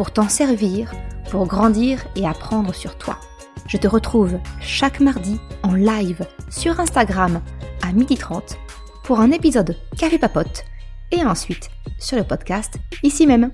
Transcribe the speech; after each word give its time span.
pour 0.00 0.12
t'en 0.12 0.30
servir, 0.30 0.94
pour 1.30 1.46
grandir 1.46 2.06
et 2.16 2.26
apprendre 2.26 2.74
sur 2.74 2.96
toi. 2.96 3.18
Je 3.66 3.76
te 3.76 3.86
retrouve 3.86 4.38
chaque 4.58 4.98
mardi 4.98 5.38
en 5.62 5.74
live 5.74 6.26
sur 6.48 6.80
Instagram 6.80 7.42
à 7.82 7.92
12h30 7.92 8.56
pour 9.04 9.20
un 9.20 9.30
épisode 9.30 9.76
Café 9.98 10.18
Papote 10.18 10.64
et 11.12 11.22
ensuite 11.22 11.68
sur 11.98 12.16
le 12.16 12.24
podcast 12.24 12.78
ici 13.02 13.26
même. 13.26 13.50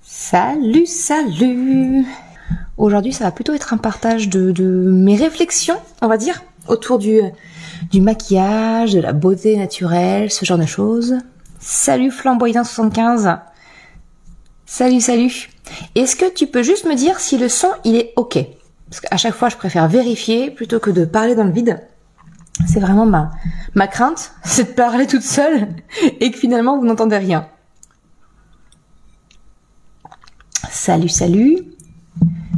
Salut, 0.00 0.86
salut 0.86 2.06
Aujourd'hui, 2.76 3.12
ça 3.12 3.24
va 3.24 3.32
plutôt 3.32 3.54
être 3.54 3.74
un 3.74 3.78
partage 3.78 4.28
de, 4.28 4.52
mes 4.62 5.16
réflexions, 5.16 5.80
on 6.02 6.06
va 6.06 6.18
dire, 6.18 6.40
autour 6.68 7.00
du, 7.00 7.20
du 7.90 8.00
maquillage, 8.00 8.92
de 8.92 9.00
la 9.00 9.12
beauté 9.12 9.56
naturelle, 9.56 10.30
ce 10.30 10.44
genre 10.44 10.58
de 10.58 10.66
choses. 10.66 11.16
Salut 11.58 12.10
Flamboyant75 12.10 13.40
Salut, 14.66 15.00
salut 15.00 15.50
Est-ce 15.94 16.14
que 16.14 16.32
tu 16.32 16.46
peux 16.46 16.62
juste 16.62 16.84
me 16.84 16.94
dire 16.94 17.20
si 17.20 17.38
le 17.38 17.48
son, 17.48 17.70
il 17.84 17.96
est 17.96 18.12
OK? 18.16 18.38
Parce 18.90 19.00
qu'à 19.00 19.16
chaque 19.16 19.34
fois, 19.34 19.48
je 19.48 19.56
préfère 19.56 19.88
vérifier 19.88 20.50
plutôt 20.50 20.78
que 20.78 20.90
de 20.90 21.04
parler 21.04 21.34
dans 21.34 21.44
le 21.44 21.52
vide. 21.52 21.80
C'est 22.66 22.80
vraiment 22.80 23.06
ma, 23.06 23.30
ma 23.74 23.86
crainte, 23.86 24.32
c'est 24.44 24.70
de 24.70 24.74
parler 24.74 25.06
toute 25.06 25.22
seule 25.22 25.68
et 26.20 26.30
que 26.30 26.38
finalement, 26.38 26.78
vous 26.78 26.86
n'entendez 26.86 27.16
rien. 27.16 27.48
Salut, 30.70 31.08
salut. 31.08 31.58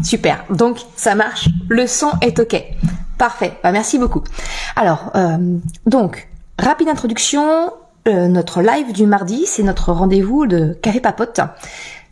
Super. 0.03 0.45
Donc, 0.51 0.79
ça 0.97 1.15
marche. 1.15 1.49
Le 1.69 1.87
son 1.87 2.11
est 2.23 2.39
OK. 2.39 2.63
Parfait. 3.21 3.53
Bah, 3.63 3.71
merci 3.71 3.99
beaucoup. 3.99 4.25
Alors, 4.77 5.13
euh, 5.15 5.37
donc, 5.85 6.31
rapide 6.59 6.89
introduction. 6.89 7.71
Euh, 8.09 8.29
notre 8.29 8.63
live 8.63 8.95
du 8.95 9.05
mardi, 9.05 9.45
c'est 9.45 9.63
notre 9.63 9.93
rendez-vous 9.93 10.47
de 10.47 10.73
Café 10.81 11.01
Papote. 11.01 11.39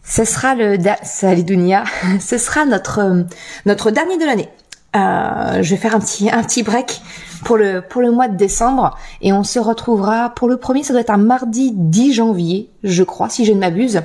Ce 0.05 0.25
sera 0.25 0.55
le 0.55 0.77
salut 1.03 1.45
Dunia. 1.45 1.85
Ce 2.21 2.37
sera 2.37 2.67
notre 2.67 3.25
notre 3.65 3.91
dernier 3.91 4.19
de 4.19 4.27
l'année. 4.27 4.51
Euh, 4.97 5.63
je 5.63 5.71
vais 5.71 5.81
faire 5.81 5.97
un 5.97 6.01
petit 6.01 6.29
un 6.31 6.43
petit 6.43 6.63
break 6.63 7.01
pour 7.43 7.57
le 7.57 7.81
pour 7.81 8.03
le 8.03 8.11
mois 8.11 8.29
de 8.29 8.37
décembre 8.37 8.99
et 9.23 9.33
on 9.33 9.45
se 9.45 9.59
retrouvera 9.59 10.35
pour 10.35 10.47
le 10.47 10.59
premier 10.59 10.83
ça 10.83 10.93
doit 10.93 11.01
être 11.01 11.11
un 11.11 11.17
mardi 11.17 11.73
10 11.75 12.13
janvier 12.13 12.71
je 12.83 13.03
crois 13.03 13.29
si 13.31 13.47
je 13.47 13.53
ne 13.53 13.61
m'abuse 13.61 14.03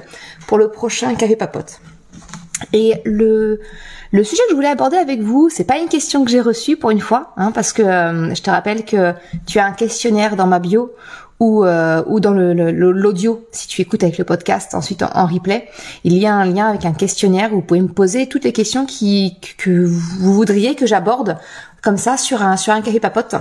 pour 0.48 0.58
le 0.58 0.72
prochain 0.72 1.14
café 1.16 1.36
papote. 1.36 1.82
Et 2.72 3.02
le 3.04 3.60
le 4.14 4.24
sujet 4.24 4.44
que 4.44 4.52
je 4.52 4.56
voulais 4.56 4.70
aborder 4.70 4.98
avec 4.98 5.22
vous, 5.22 5.50
c'est 5.50 5.64
pas 5.64 5.80
une 5.80 5.90
question 5.90 6.24
que 6.24 6.30
j'ai 6.30 6.40
reçue 6.40 6.78
pour 6.78 6.92
une 6.92 7.00
fois, 7.00 7.34
hein, 7.36 7.52
parce 7.52 7.74
que 7.74 7.82
euh, 7.82 8.36
je 8.36 8.42
te 8.44 8.52
rappelle 8.52 8.86
que 8.86 9.14
tu 9.48 9.58
as 9.58 9.66
un 9.66 9.72
questionnaire 9.72 10.36
dans 10.36 10.46
ma 10.46 10.60
bio 10.60 10.94
ou, 11.40 11.66
euh, 11.66 12.04
ou 12.06 12.20
dans 12.20 12.32
l'audio, 12.32 13.48
si 13.52 13.68
tu 13.68 13.82
écoutes 13.82 14.04
avec 14.04 14.20
le 14.20 14.24
podcast, 14.24 14.76
ensuite 14.76 15.02
en, 15.02 15.26
replay, 15.26 15.68
il 16.04 16.16
y 16.16 16.28
a 16.28 16.34
un 16.36 16.46
lien 16.46 16.70
avec 16.70 16.86
un 16.86 16.94
questionnaire 16.94 17.54
où 17.54 17.56
vous 17.56 17.62
pouvez 17.64 17.82
me 17.82 17.88
poser 17.88 18.30
toutes 18.30 18.44
les 18.44 18.54
questions 18.54 18.86
que 18.86 19.84
vous 19.84 20.34
voudriez 20.34 20.76
que 20.76 20.86
j'aborde 20.86 21.40
comme 21.82 21.98
ça 21.98 22.16
sur 22.16 22.44
un, 22.44 22.56
sur 22.56 22.72
un 22.72 22.82
café 22.82 23.00
papote. 23.00 23.34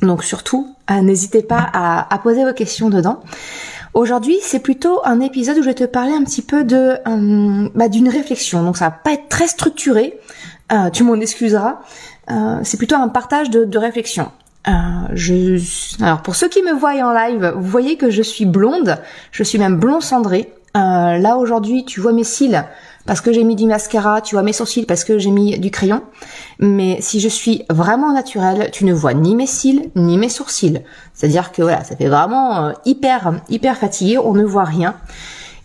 Donc 0.00 0.24
surtout, 0.24 0.74
euh, 0.90 1.02
n'hésitez 1.02 1.42
pas 1.42 1.70
à 1.74 2.18
poser 2.22 2.46
vos 2.46 2.54
questions 2.54 2.88
dedans. 2.88 3.20
Aujourd'hui, 3.92 4.38
c'est 4.40 4.60
plutôt 4.60 5.00
un 5.04 5.20
épisode 5.20 5.58
où 5.58 5.62
je 5.62 5.66
vais 5.66 5.74
te 5.74 5.84
parler 5.84 6.12
un 6.12 6.22
petit 6.22 6.42
peu 6.42 6.62
de 6.62 6.96
euh, 7.06 7.68
bah, 7.74 7.88
d'une 7.88 8.08
réflexion. 8.08 8.62
Donc 8.62 8.76
ça 8.76 8.86
va 8.86 8.90
pas 8.92 9.12
être 9.12 9.28
très 9.28 9.48
structuré, 9.48 10.18
euh, 10.72 10.90
tu 10.90 11.02
m'en 11.02 11.16
excuseras. 11.16 11.80
Euh, 12.30 12.60
c'est 12.62 12.76
plutôt 12.76 12.94
un 12.94 13.08
partage 13.08 13.50
de, 13.50 13.78
réflexion. 13.78 14.30
alors 14.64 16.22
pour 16.22 16.36
ceux 16.36 16.48
qui 16.48 16.62
me 16.62 16.72
voient 16.72 16.92
en 17.04 17.12
live, 17.12 17.52
vous 17.56 17.68
voyez 17.68 17.96
que 17.96 18.10
je 18.10 18.22
suis 18.22 18.46
blonde, 18.46 18.98
je 19.32 19.42
suis 19.42 19.58
même 19.58 19.76
blond 19.76 20.00
cendré. 20.00 20.52
là 20.74 21.36
aujourd'hui, 21.36 21.84
tu 21.84 22.00
vois 22.00 22.12
mes 22.12 22.24
cils 22.24 22.64
parce 23.06 23.20
que 23.20 23.32
j'ai 23.32 23.44
mis 23.44 23.56
du 23.56 23.66
mascara, 23.66 24.20
tu 24.20 24.34
vois 24.34 24.42
mes 24.42 24.52
sourcils 24.52 24.84
parce 24.84 25.04
que 25.04 25.18
j'ai 25.18 25.30
mis 25.30 25.58
du 25.58 25.70
crayon. 25.70 26.02
Mais 26.58 26.98
si 27.00 27.20
je 27.20 27.28
suis 27.28 27.64
vraiment 27.70 28.12
naturelle, 28.12 28.70
tu 28.72 28.84
ne 28.84 28.92
vois 28.92 29.14
ni 29.14 29.34
mes 29.34 29.46
cils 29.46 29.90
ni 29.96 30.18
mes 30.18 30.28
sourcils. 30.28 30.80
C'est-à-dire 31.14 31.52
que 31.52 31.62
voilà, 31.62 31.82
ça 31.82 31.96
fait 31.96 32.08
vraiment 32.08 32.66
euh, 32.66 32.72
hyper 32.84 33.32
hyper 33.48 33.76
fatigué, 33.76 34.18
on 34.18 34.34
ne 34.34 34.44
voit 34.44 34.64
rien. 34.64 34.96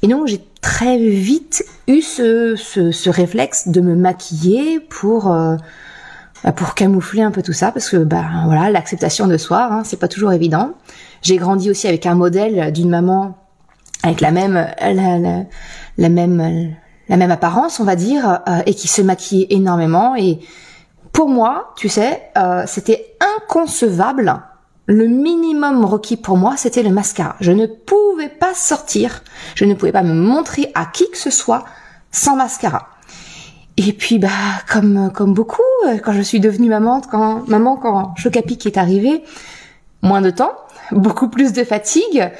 Et 0.01 0.07
donc 0.07 0.27
j'ai 0.27 0.41
très 0.61 0.97
vite 0.97 1.65
eu 1.87 2.01
ce, 2.01 2.55
ce, 2.55 3.09
réflexe 3.09 3.67
de 3.67 3.81
me 3.81 3.95
maquiller 3.95 4.79
pour 4.79 5.31
euh, 5.31 5.55
pour 6.55 6.73
camoufler 6.73 7.21
un 7.21 7.31
peu 7.31 7.41
tout 7.41 7.53
ça 7.53 7.71
parce 7.71 7.89
que 7.89 7.97
bah 7.97 8.25
voilà 8.45 8.69
l'acceptation 8.69 9.27
de 9.27 9.37
soi 9.37 9.67
hein, 9.71 9.83
c'est 9.83 9.99
pas 9.99 10.07
toujours 10.07 10.31
évident. 10.31 10.73
J'ai 11.21 11.37
grandi 11.37 11.69
aussi 11.69 11.87
avec 11.87 12.05
un 12.05 12.15
modèle 12.15 12.71
d'une 12.71 12.89
maman 12.89 13.37
avec 14.03 14.21
la 14.21 14.31
même 14.31 14.53
la, 14.79 15.45
la 15.97 16.09
même 16.09 16.75
la 17.09 17.17
même 17.17 17.31
apparence, 17.31 17.79
on 17.79 17.83
va 17.83 17.95
dire, 17.95 18.41
euh, 18.47 18.61
et 18.65 18.73
qui 18.73 18.87
se 18.87 19.01
maquillait 19.01 19.47
énormément. 19.49 20.15
Et 20.15 20.39
pour 21.11 21.29
moi, 21.29 21.73
tu 21.77 21.89
sais, 21.89 22.23
euh, 22.37 22.63
c'était 22.65 23.15
inconcevable. 23.19 24.41
Le 24.87 25.07
minimum 25.07 25.85
requis 25.85 26.17
pour 26.17 26.37
moi, 26.37 26.57
c'était 26.57 26.83
le 26.83 26.91
mascara. 26.91 27.35
Je 27.39 27.51
ne 27.51 27.65
pouvais 27.65 28.29
pas 28.29 28.53
sortir, 28.53 29.23
je 29.55 29.65
ne 29.65 29.73
pouvais 29.73 29.91
pas 29.91 30.03
me 30.03 30.13
montrer 30.13 30.71
à 30.75 30.85
qui 30.85 31.09
que 31.09 31.17
ce 31.17 31.31
soit 31.31 31.65
sans 32.11 32.35
mascara. 32.35 32.89
Et 33.77 33.91
puis 33.91 34.19
bah 34.19 34.29
comme 34.71 35.11
comme 35.13 35.33
beaucoup, 35.33 35.61
euh, 35.87 35.97
quand 35.97 36.13
je 36.13 36.21
suis 36.21 36.39
devenue 36.39 36.69
maman, 36.69 37.01
quand 37.01 37.47
maman 37.49 37.75
quand 37.75 38.13
Chocapic 38.15 38.65
est 38.65 38.77
arrivé, 38.77 39.23
moins 40.01 40.21
de 40.21 40.29
temps, 40.29 40.53
beaucoup 40.91 41.29
plus 41.29 41.51
de 41.51 41.63
fatigue, 41.63 42.31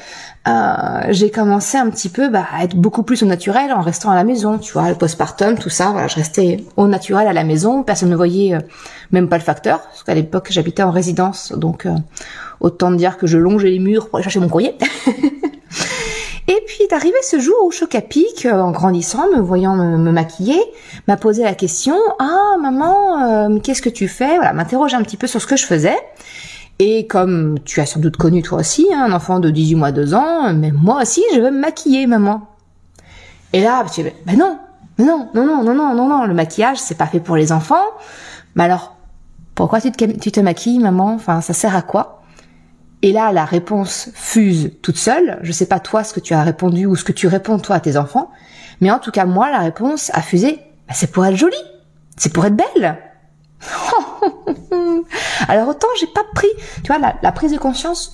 euh, 0.47 1.07
j'ai 1.09 1.31
commencé 1.31 1.77
un 1.77 1.89
petit 1.89 2.09
peu 2.09 2.29
bah, 2.29 2.45
à 2.53 2.63
être 2.63 2.75
beaucoup 2.75 3.01
plus 3.01 3.23
au 3.23 3.25
naturel 3.25 3.71
en 3.73 3.81
restant 3.81 4.11
à 4.11 4.15
la 4.15 4.23
maison, 4.23 4.59
tu 4.59 4.73
vois, 4.73 4.89
le 4.89 4.95
postpartum, 4.95 5.57
tout 5.57 5.69
ça, 5.69 5.89
voilà, 5.89 6.07
je 6.07 6.15
restais 6.15 6.63
au 6.77 6.87
naturel 6.87 7.27
à 7.27 7.33
la 7.33 7.43
maison, 7.43 7.81
personne 7.81 8.09
ne 8.09 8.15
voyait 8.15 8.53
euh, 8.53 8.59
même 9.11 9.27
pas 9.27 9.37
le 9.37 9.43
facteur, 9.43 9.81
parce 9.81 10.03
qu'à 10.03 10.13
l'époque 10.13 10.49
j'habitais 10.51 10.83
en 10.83 10.91
résidence, 10.91 11.51
donc 11.53 11.87
euh, 11.87 11.95
autant 12.59 12.91
dire 12.91 13.17
que 13.17 13.25
je 13.25 13.39
longeais 13.39 13.71
les 13.71 13.79
murs 13.79 14.07
pour 14.07 14.17
aller 14.17 14.23
chercher 14.23 14.39
mon 14.39 14.49
courrier. 14.49 14.75
Et 16.47 16.63
puis 16.67 16.83
est 16.83 16.93
arrivé 16.93 17.15
ce 17.23 17.39
jour 17.39 17.55
où 17.65 17.71
Chocapic, 17.71 18.45
en 18.45 18.69
grandissant, 18.69 19.27
me 19.35 19.41
voyant 19.41 19.75
me, 19.75 20.11
maquiller, 20.11 20.61
m'a 21.07 21.17
posé 21.17 21.41
la 21.41 21.55
question 21.55 21.95
Ah 22.19 22.57
maman, 22.61 23.59
qu'est-ce 23.61 23.81
que 23.81 23.89
tu 23.89 24.07
fais? 24.07 24.35
Voilà, 24.35 24.53
m'interroge 24.53 24.93
un 24.93 25.01
petit 25.01 25.17
peu 25.17 25.25
sur 25.25 25.41
ce 25.41 25.47
que 25.47 25.57
je 25.57 25.65
faisais. 25.65 25.97
Et 26.79 27.07
comme 27.07 27.59
tu 27.63 27.79
as 27.79 27.85
sans 27.85 27.99
doute 27.99 28.17
connu 28.17 28.41
toi 28.41 28.59
aussi, 28.59 28.85
hein, 28.93 29.05
un 29.09 29.13
enfant 29.13 29.39
de 29.39 29.49
18 29.49 29.75
mois, 29.75 29.91
2 29.91 30.13
ans, 30.13 30.53
mais 30.53 30.71
moi 30.71 31.01
aussi, 31.01 31.23
je 31.33 31.39
veux 31.39 31.51
me 31.51 31.59
maquiller, 31.59 32.05
maman. 32.05 32.49
Et 33.53 33.61
là, 33.61 33.85
tu 33.93 34.03
dis, 34.03 34.09
ben 34.25 34.37
non, 34.37 34.59
non, 34.97 35.29
non, 35.33 35.45
non, 35.45 35.63
non, 35.63 35.73
non, 35.73 35.93
non, 35.95 36.07
non, 36.09 36.25
le 36.25 36.33
maquillage, 36.33 36.77
c'est 36.77 36.97
pas 36.97 37.07
fait 37.07 37.21
pour 37.21 37.37
les 37.37 37.53
enfants. 37.53 37.85
Mais 38.55 38.65
alors, 38.65 38.95
pourquoi 39.55 39.79
tu 39.79 39.91
te, 39.91 40.39
maquilles, 40.41 40.79
maman? 40.79 41.13
Enfin, 41.13 41.39
ça 41.39 41.53
sert 41.53 41.75
à 41.75 41.81
quoi? 41.81 42.23
Et 43.01 43.13
là, 43.13 43.31
la 43.31 43.45
réponse 43.45 44.09
fuse 44.13 44.71
toute 44.81 44.97
seule. 44.97 45.39
Je 45.43 45.51
sais 45.53 45.67
pas 45.67 45.79
toi 45.79 46.03
ce 46.03 46.13
que 46.13 46.19
tu 46.19 46.33
as 46.33 46.43
répondu 46.43 46.85
ou 46.85 46.95
ce 46.95 47.03
que 47.05 47.13
tu 47.13 47.27
réponds 47.27 47.59
toi 47.59 47.77
à 47.77 47.79
tes 47.79 47.95
enfants, 47.97 48.31
mais 48.81 48.91
en 48.91 48.99
tout 48.99 49.11
cas, 49.11 49.25
moi, 49.25 49.49
la 49.51 49.59
réponse 49.59 50.11
a 50.13 50.21
fusé, 50.21 50.59
ben, 50.87 50.93
c'est 50.93 51.11
pour 51.11 51.25
être 51.25 51.37
jolie, 51.37 51.55
c'est 52.17 52.33
pour 52.33 52.45
être 52.45 52.55
belle. 52.55 52.97
Alors 55.47 55.69
autant 55.69 55.87
j'ai 55.99 56.07
pas 56.07 56.23
pris, 56.33 56.47
tu 56.83 56.91
vois, 56.91 57.13
la, 57.21 57.31
prise 57.31 57.51
de 57.51 57.57
conscience, 57.57 58.13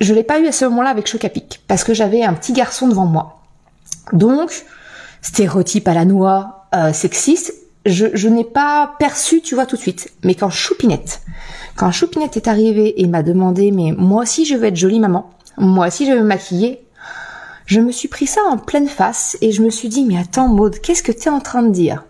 je 0.00 0.14
l'ai 0.14 0.22
pas 0.22 0.38
eu 0.40 0.46
à 0.46 0.52
ce 0.52 0.64
moment-là 0.66 0.90
avec 0.90 1.06
Chocapic, 1.06 1.62
parce 1.68 1.84
que 1.84 1.94
j'avais 1.94 2.22
un 2.22 2.34
petit 2.34 2.52
garçon 2.52 2.88
devant 2.88 3.06
moi. 3.06 3.42
Donc, 4.12 4.64
stéréotype 5.22 5.88
à 5.88 5.94
la 5.94 6.04
noix, 6.04 6.68
euh, 6.74 6.92
sexiste, 6.92 7.54
je, 7.86 8.06
je 8.14 8.28
n'ai 8.28 8.44
pas 8.44 8.94
perçu, 8.98 9.40
tu 9.40 9.54
vois, 9.54 9.66
tout 9.66 9.76
de 9.76 9.80
suite. 9.80 10.12
Mais 10.24 10.34
quand 10.34 10.50
Choupinette, 10.50 11.22
quand 11.76 11.92
Choupinette 11.92 12.36
est 12.36 12.48
arrivée 12.48 13.00
et 13.00 13.06
m'a 13.06 13.22
demandé, 13.22 13.70
mais 13.70 13.92
moi 13.96 14.22
aussi 14.22 14.44
je 14.44 14.54
veux 14.54 14.64
être 14.64 14.76
jolie 14.76 15.00
maman, 15.00 15.30
moi 15.56 15.86
aussi 15.86 16.06
je 16.06 16.12
veux 16.12 16.20
me 16.20 16.24
maquiller, 16.24 16.86
je 17.66 17.80
me 17.80 17.92
suis 17.92 18.08
pris 18.08 18.26
ça 18.26 18.40
en 18.48 18.58
pleine 18.58 18.88
face 18.88 19.36
et 19.40 19.52
je 19.52 19.62
me 19.62 19.70
suis 19.70 19.88
dit, 19.88 20.04
mais 20.04 20.18
attends 20.18 20.48
Maude, 20.48 20.78
qu'est-ce 20.80 21.02
que 21.02 21.12
tu 21.12 21.28
es 21.28 21.30
en 21.30 21.40
train 21.40 21.62
de 21.62 21.70
dire? 21.70 22.04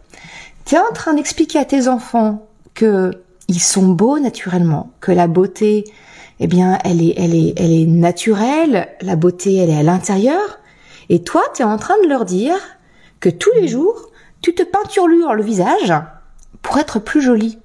T'es 0.64 0.78
en 0.78 0.92
train 0.92 1.14
d'expliquer 1.14 1.58
à 1.58 1.64
tes 1.64 1.88
enfants 1.88 2.45
que 2.76 3.10
ils 3.48 3.60
sont 3.60 3.88
beaux 3.88 4.20
naturellement, 4.20 4.90
que 5.00 5.10
la 5.10 5.26
beauté 5.26 5.84
eh 6.38 6.46
bien, 6.46 6.78
elle 6.84 7.02
est, 7.02 7.14
elle 7.16 7.34
est, 7.34 7.54
elle 7.56 7.72
est 7.72 7.86
naturelle. 7.86 8.88
La 9.00 9.16
beauté, 9.16 9.56
elle 9.56 9.70
est 9.70 9.78
à 9.78 9.82
l'intérieur. 9.82 10.58
Et 11.08 11.22
toi, 11.22 11.42
tu 11.54 11.62
es 11.62 11.64
en 11.64 11.78
train 11.78 11.94
de 12.02 12.08
leur 12.08 12.24
dire 12.24 12.56
que 13.20 13.28
tous 13.30 13.52
les 13.54 13.68
jours, 13.68 14.10
tu 14.42 14.54
te 14.54 14.62
peinturlures 14.62 15.34
le 15.34 15.42
visage 15.42 15.94
pour 16.62 16.78
être 16.78 16.98
plus 16.98 17.22
jolie. 17.22 17.58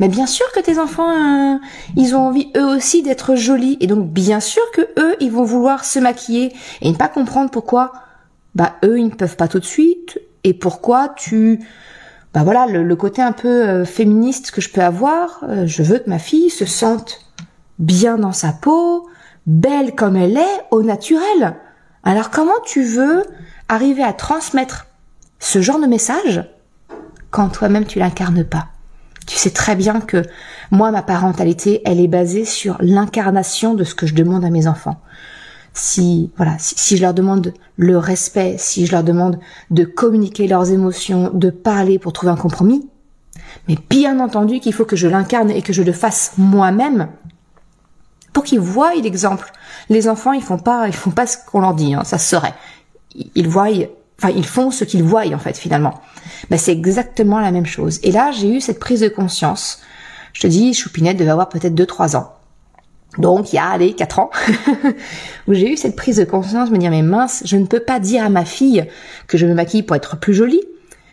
Mais 0.00 0.08
bien 0.08 0.26
sûr 0.26 0.50
que 0.52 0.60
tes 0.60 0.78
enfants, 0.78 1.10
euh, 1.10 1.58
ils 1.96 2.14
ont 2.14 2.28
envie 2.28 2.50
eux 2.56 2.64
aussi 2.64 3.02
d'être 3.02 3.36
jolis. 3.36 3.76
Et 3.80 3.86
donc, 3.86 4.08
bien 4.08 4.40
sûr 4.40 4.62
que 4.72 4.82
eux, 4.98 5.16
ils 5.20 5.30
vont 5.30 5.44
vouloir 5.44 5.84
se 5.84 5.98
maquiller 5.98 6.52
et 6.80 6.90
ne 6.90 6.96
pas 6.96 7.08
comprendre 7.08 7.50
pourquoi, 7.50 7.92
bah, 8.54 8.76
eux, 8.84 8.98
ils 8.98 9.06
ne 9.06 9.14
peuvent 9.14 9.36
pas 9.36 9.48
tout 9.48 9.60
de 9.60 9.64
suite. 9.64 10.20
Et 10.42 10.54
pourquoi 10.54 11.10
tu, 11.10 11.60
bah 12.32 12.42
voilà, 12.44 12.66
le, 12.66 12.96
côté 12.96 13.22
un 13.22 13.32
peu 13.32 13.68
euh, 13.68 13.84
féministe 13.84 14.52
que 14.52 14.60
je 14.60 14.70
peux 14.70 14.82
avoir, 14.82 15.40
euh, 15.48 15.66
je 15.66 15.82
veux 15.82 15.98
que 15.98 16.08
ma 16.08 16.20
fille 16.20 16.48
se 16.48 16.64
sente 16.64 17.26
bien 17.78 18.18
dans 18.18 18.32
sa 18.32 18.52
peau, 18.52 19.08
belle 19.46 19.94
comme 19.96 20.16
elle 20.16 20.36
est, 20.36 20.60
au 20.70 20.82
naturel. 20.82 21.56
Alors 22.04 22.30
comment 22.30 22.60
tu 22.64 22.84
veux 22.84 23.24
arriver 23.68 24.04
à 24.04 24.12
transmettre 24.12 24.86
ce 25.40 25.60
genre 25.60 25.80
de 25.80 25.86
message 25.86 26.48
quand 27.30 27.48
toi-même 27.48 27.84
tu 27.84 27.98
l'incarnes 27.98 28.44
pas? 28.44 28.68
Tu 29.26 29.36
sais 29.36 29.50
très 29.50 29.74
bien 29.74 30.00
que 30.00 30.22
moi, 30.70 30.90
ma 30.92 31.02
parentalité, 31.02 31.82
elle 31.84 32.00
est 32.00 32.08
basée 32.08 32.44
sur 32.44 32.76
l'incarnation 32.80 33.74
de 33.74 33.84
ce 33.84 33.94
que 33.94 34.06
je 34.06 34.14
demande 34.14 34.44
à 34.44 34.50
mes 34.50 34.66
enfants. 34.66 35.00
Si, 35.72 36.30
voilà, 36.36 36.56
si, 36.58 36.96
je 36.96 37.02
leur 37.02 37.14
demande 37.14 37.54
le 37.76 37.96
respect, 37.96 38.56
si 38.58 38.86
je 38.86 38.92
leur 38.92 39.04
demande 39.04 39.38
de 39.70 39.84
communiquer 39.84 40.48
leurs 40.48 40.70
émotions, 40.72 41.30
de 41.32 41.50
parler 41.50 41.98
pour 41.98 42.12
trouver 42.12 42.32
un 42.32 42.36
compromis, 42.36 42.88
mais 43.68 43.76
bien 43.88 44.18
entendu 44.20 44.60
qu'il 44.60 44.72
faut 44.72 44.84
que 44.84 44.96
je 44.96 45.06
l'incarne 45.06 45.50
et 45.50 45.62
que 45.62 45.72
je 45.72 45.82
le 45.82 45.92
fasse 45.92 46.32
moi-même 46.38 47.08
pour 48.32 48.44
qu'ils 48.44 48.60
voient 48.60 48.94
l'exemple. 48.94 49.52
Les 49.88 50.08
enfants, 50.08 50.32
ils 50.32 50.42
font 50.42 50.58
pas, 50.58 50.88
ils 50.88 50.94
font 50.94 51.10
pas 51.10 51.26
ce 51.26 51.36
qu'on 51.46 51.60
leur 51.60 51.74
dit, 51.74 51.94
hein, 51.94 52.04
ça 52.04 52.18
serait. 52.18 52.54
Ils 53.34 53.48
voient, 53.48 53.68
enfin, 54.18 54.32
ils 54.34 54.46
font 54.46 54.70
ce 54.70 54.84
qu'ils 54.84 55.02
voient 55.02 55.26
en 55.32 55.38
fait 55.38 55.56
finalement. 55.56 56.00
Ben, 56.48 56.58
c'est 56.58 56.72
exactement 56.72 57.40
la 57.40 57.50
même 57.50 57.66
chose. 57.66 58.00
Et 58.02 58.12
là, 58.12 58.30
j'ai 58.32 58.48
eu 58.48 58.60
cette 58.60 58.78
prise 58.78 59.00
de 59.00 59.08
conscience. 59.08 59.80
Je 60.32 60.42
te 60.42 60.46
dis, 60.46 60.74
Choupinette 60.74 61.16
devait 61.16 61.30
avoir 61.30 61.48
peut-être 61.48 61.74
2-3 61.74 62.16
ans. 62.16 62.32
Donc 63.18 63.52
il 63.52 63.56
y 63.56 63.58
a, 63.58 63.66
allez, 63.66 63.94
4 63.94 64.18
ans, 64.20 64.30
où 65.48 65.54
j'ai 65.54 65.72
eu 65.72 65.76
cette 65.76 65.96
prise 65.96 66.18
de 66.18 66.24
conscience, 66.24 66.70
me 66.70 66.78
dire, 66.78 66.90
mais 66.90 67.02
mince, 67.02 67.42
je 67.44 67.56
ne 67.56 67.66
peux 67.66 67.80
pas 67.80 67.98
dire 67.98 68.24
à 68.24 68.28
ma 68.28 68.44
fille 68.44 68.86
que 69.26 69.36
je 69.36 69.46
me 69.46 69.54
maquille 69.54 69.82
pour 69.82 69.96
être 69.96 70.16
plus 70.16 70.34
jolie, 70.34 70.62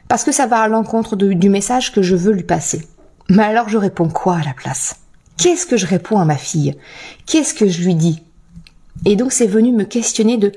parce 0.08 0.24
que 0.24 0.32
ça 0.32 0.48
va 0.48 0.60
à 0.60 0.68
l'encontre 0.68 1.16
du 1.16 1.50
message 1.50 1.92
que 1.92 2.02
je 2.02 2.16
veux 2.16 2.34
lui 2.34 2.44
passer. 2.44 2.88
Mais 3.30 3.44
alors 3.44 3.68
je 3.68 3.78
réponds 3.78 4.10
quoi 4.10 4.38
à 4.38 4.44
la 4.44 4.54
place? 4.54 4.98
Qu'est-ce 5.38 5.66
que 5.66 5.78
je 5.78 5.86
réponds 5.86 6.20
à 6.20 6.26
ma 6.26 6.38
fille? 6.38 6.76
Qu'est-ce 7.26 7.54
que 7.54 7.68
je 7.68 7.84
lui 7.84 7.96
dis? 7.96 8.24
Et 9.06 9.16
donc 9.16 9.32
c'est 9.32 9.48
venu 9.48 9.72
me 9.72 9.84
questionner 9.84 10.38
de 10.38 10.52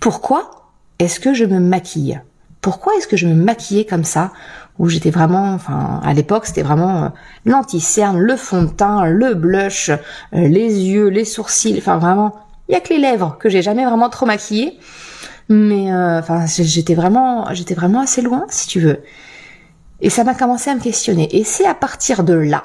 pourquoi 0.00 0.72
est-ce 0.98 1.20
que 1.20 1.34
je 1.34 1.44
me 1.44 1.60
maquille? 1.60 2.20
Pourquoi 2.60 2.94
est-ce 2.96 3.06
que 3.06 3.16
je 3.16 3.26
me 3.26 3.34
maquillais 3.34 3.84
comme 3.84 4.04
ça? 4.04 4.32
Où 4.78 4.88
j'étais 4.88 5.10
vraiment, 5.10 5.54
enfin, 5.54 6.00
à 6.02 6.12
l'époque, 6.14 6.46
c'était 6.46 6.62
vraiment 6.62 7.04
euh, 7.04 7.08
l'anti-cerne, 7.44 8.18
le 8.18 8.36
fond 8.36 8.62
de 8.64 8.70
teint, 8.70 9.04
le 9.06 9.34
blush, 9.34 9.90
euh, 9.90 9.96
les 10.32 10.80
yeux, 10.80 11.08
les 11.08 11.24
sourcils, 11.24 11.76
enfin 11.78 11.98
vraiment, 11.98 12.34
il 12.68 12.72
y 12.72 12.74
a 12.74 12.80
que 12.80 12.88
les 12.88 12.98
lèvres 12.98 13.36
que 13.38 13.48
j'ai 13.48 13.62
jamais 13.62 13.84
vraiment 13.84 14.08
trop 14.08 14.26
maquillées, 14.26 14.78
mais 15.48 15.92
euh, 15.92 16.18
enfin, 16.18 16.46
j'étais 16.46 16.94
vraiment, 16.94 17.52
j'étais 17.52 17.74
vraiment 17.74 18.00
assez 18.00 18.22
loin, 18.22 18.46
si 18.48 18.66
tu 18.66 18.80
veux. 18.80 19.00
Et 20.00 20.10
ça 20.10 20.24
m'a 20.24 20.34
commencé 20.34 20.70
à 20.70 20.74
me 20.74 20.80
questionner. 20.80 21.28
Et 21.36 21.44
c'est 21.44 21.66
à 21.66 21.74
partir 21.74 22.24
de 22.24 22.34
là 22.34 22.64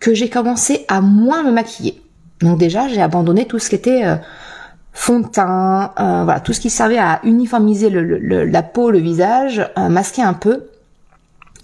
que 0.00 0.12
j'ai 0.12 0.28
commencé 0.28 0.84
à 0.88 1.00
moins 1.00 1.42
me 1.44 1.50
maquiller. 1.50 2.02
Donc 2.40 2.58
déjà, 2.58 2.88
j'ai 2.88 3.00
abandonné 3.00 3.46
tout 3.46 3.58
ce 3.58 3.68
qui 3.68 3.76
était 3.76 4.02
fond 4.92 5.20
de 5.20 5.28
teint, 5.28 5.92
voilà, 5.96 6.40
tout 6.40 6.52
ce 6.52 6.60
qui 6.60 6.70
servait 6.70 6.98
à 6.98 7.20
uniformiser 7.22 7.88
la 7.88 8.62
peau, 8.62 8.90
le 8.90 8.98
visage, 8.98 9.64
masquer 9.76 10.22
un 10.22 10.34
peu, 10.34 10.66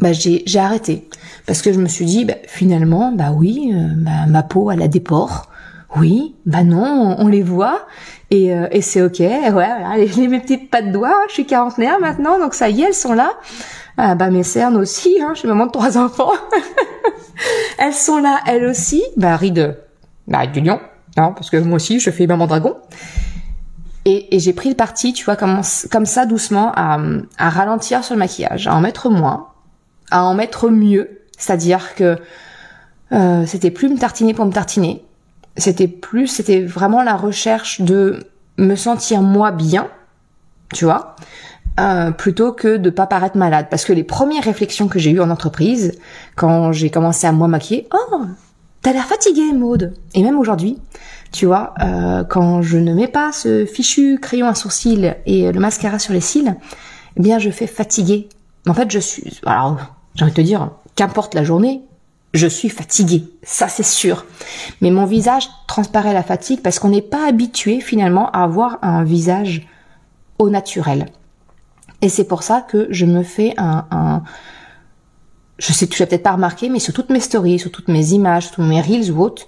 bah 0.00 0.12
j'ai 0.12 0.44
arrêté. 0.58 1.08
Parce 1.46 1.62
que 1.62 1.72
je 1.72 1.80
me 1.80 1.88
suis 1.88 2.04
dit 2.04 2.24
bah, 2.24 2.34
finalement 2.46 3.12
bah 3.12 3.32
oui 3.34 3.72
euh, 3.74 3.88
bah, 3.96 4.26
ma 4.28 4.42
peau 4.42 4.70
elle 4.70 4.82
a 4.82 4.88
des 4.88 5.00
pores. 5.00 5.48
Oui 5.96 6.34
bah 6.46 6.64
non 6.64 7.16
on, 7.18 7.28
les 7.28 7.42
voit. 7.42 7.86
Et, 8.30 8.52
et 8.70 8.82
c'est 8.82 9.02
ok. 9.02 9.20
Ouais 9.20 9.50
voilà 9.50 9.96
les, 9.96 10.28
mes 10.28 10.40
petites 10.40 10.70
pattes 10.70 10.88
de 10.88 10.92
doigts 10.92 11.16
je 11.28 11.34
suis 11.34 11.46
quarantenaire 11.46 11.98
maintenant 12.00 12.38
donc 12.38 12.54
ça 12.54 12.68
y 12.68 12.82
est 12.82 12.88
elles 12.88 12.94
sont 12.94 13.14
là. 13.14 13.32
Ah, 13.96 14.14
bah 14.14 14.30
mes 14.30 14.44
cernes 14.44 14.76
aussi 14.76 15.18
hein, 15.20 15.30
je 15.34 15.40
suis 15.40 15.48
maman 15.48 15.66
de 15.66 15.72
trois 15.72 15.98
enfants. 15.98 16.32
Elles 17.78 17.94
sont 17.94 18.18
là 18.18 18.40
elles 18.46 18.66
aussi. 18.66 19.02
Bah 19.16 19.36
ride 19.36 19.76
bah 20.26 20.46
du 20.46 20.60
lion 20.60 20.80
non 21.16 21.32
parce 21.32 21.50
que 21.50 21.56
moi 21.56 21.76
aussi 21.76 21.98
je 22.00 22.10
fais 22.10 22.26
maman 22.26 22.46
dragon. 22.46 22.76
Et, 24.04 24.38
j'ai 24.38 24.54
pris 24.54 24.70
le 24.70 24.74
parti, 24.74 25.12
tu 25.12 25.24
vois, 25.26 25.36
comme, 25.36 25.60
comme 25.90 26.06
ça 26.06 26.24
doucement 26.24 26.72
à, 26.74 26.98
à 27.36 27.50
ralentir 27.50 28.02
sur 28.04 28.14
le 28.14 28.20
maquillage, 28.20 28.66
à 28.66 28.74
en 28.74 28.80
mettre 28.80 29.10
moins, 29.10 29.48
à 30.10 30.24
en 30.24 30.34
mettre 30.34 30.68
mieux. 30.68 31.20
C'est-à-dire 31.36 31.94
que 31.94 32.18
euh, 33.12 33.46
c'était 33.46 33.70
plus 33.70 33.88
me 33.88 33.96
tartiner 33.96 34.34
pour 34.34 34.44
me 34.44 34.52
tartiner. 34.52 35.04
C'était 35.56 35.88
plus, 35.88 36.26
c'était 36.28 36.62
vraiment 36.62 37.02
la 37.02 37.16
recherche 37.16 37.80
de 37.80 38.26
me 38.58 38.74
sentir 38.76 39.22
moi 39.22 39.50
bien, 39.50 39.88
tu 40.72 40.84
vois, 40.84 41.16
euh, 41.80 42.10
plutôt 42.10 42.52
que 42.52 42.76
de 42.76 42.90
pas 42.90 43.06
paraître 43.06 43.36
malade. 43.36 43.66
Parce 43.70 43.84
que 43.84 43.92
les 43.92 44.04
premières 44.04 44.44
réflexions 44.44 44.88
que 44.88 44.98
j'ai 44.98 45.10
eues 45.10 45.20
en 45.20 45.30
entreprise, 45.30 45.98
quand 46.36 46.72
j'ai 46.72 46.90
commencé 46.90 47.26
à 47.26 47.32
moi 47.32 47.48
maquiller, 47.48 47.88
oh, 47.92 48.20
t'as 48.82 48.92
l'air 48.92 49.06
fatiguée, 49.06 49.52
Maude. 49.52 49.94
Et 50.14 50.22
même 50.22 50.38
aujourd'hui, 50.38 50.78
tu 51.32 51.46
vois, 51.46 51.74
euh, 51.82 52.24
quand 52.24 52.62
je 52.62 52.78
ne 52.78 52.92
mets 52.94 53.08
pas 53.08 53.32
ce 53.32 53.64
fichu 53.64 54.18
crayon 54.20 54.48
à 54.48 54.54
sourcils 54.54 55.14
et 55.26 55.50
le 55.50 55.60
mascara 55.60 55.98
sur 55.98 56.12
les 56.12 56.20
cils, 56.20 56.56
eh 57.16 57.20
bien 57.20 57.38
je 57.38 57.50
fais 57.50 57.66
fatiguer. 57.66 58.28
En 58.68 58.74
fait, 58.74 58.90
je 58.90 58.98
suis... 58.98 59.40
Alors, 59.46 59.78
j'ai 60.18 60.24
envie 60.24 60.32
de 60.32 60.36
te 60.36 60.40
dire, 60.40 60.70
qu'importe 60.96 61.34
la 61.34 61.44
journée, 61.44 61.82
je 62.34 62.48
suis 62.48 62.68
fatiguée, 62.68 63.24
ça 63.44 63.68
c'est 63.68 63.84
sûr. 63.84 64.26
Mais 64.80 64.90
mon 64.90 65.06
visage 65.06 65.48
transparaît 65.68 66.12
la 66.12 66.24
fatigue 66.24 66.60
parce 66.60 66.80
qu'on 66.80 66.88
n'est 66.88 67.02
pas 67.02 67.28
habitué 67.28 67.80
finalement 67.80 68.28
à 68.32 68.42
avoir 68.42 68.78
un 68.82 69.04
visage 69.04 69.68
au 70.40 70.50
naturel. 70.50 71.06
Et 72.02 72.08
c'est 72.08 72.24
pour 72.24 72.42
ça 72.42 72.62
que 72.62 72.88
je 72.90 73.06
me 73.06 73.22
fais 73.22 73.54
un, 73.58 74.24
je 75.58 75.72
sais, 75.72 75.86
tu 75.86 76.02
l'as 76.02 76.06
peut-être 76.06 76.24
pas 76.24 76.32
remarqué, 76.32 76.68
mais 76.68 76.80
sur 76.80 76.92
toutes 76.92 77.10
mes 77.10 77.20
stories, 77.20 77.60
sur 77.60 77.70
toutes 77.70 77.88
mes 77.88 78.10
images, 78.10 78.46
sur 78.46 78.56
tous 78.56 78.62
mes 78.62 78.80
reels 78.80 79.12
ou 79.12 79.22
autres, 79.22 79.46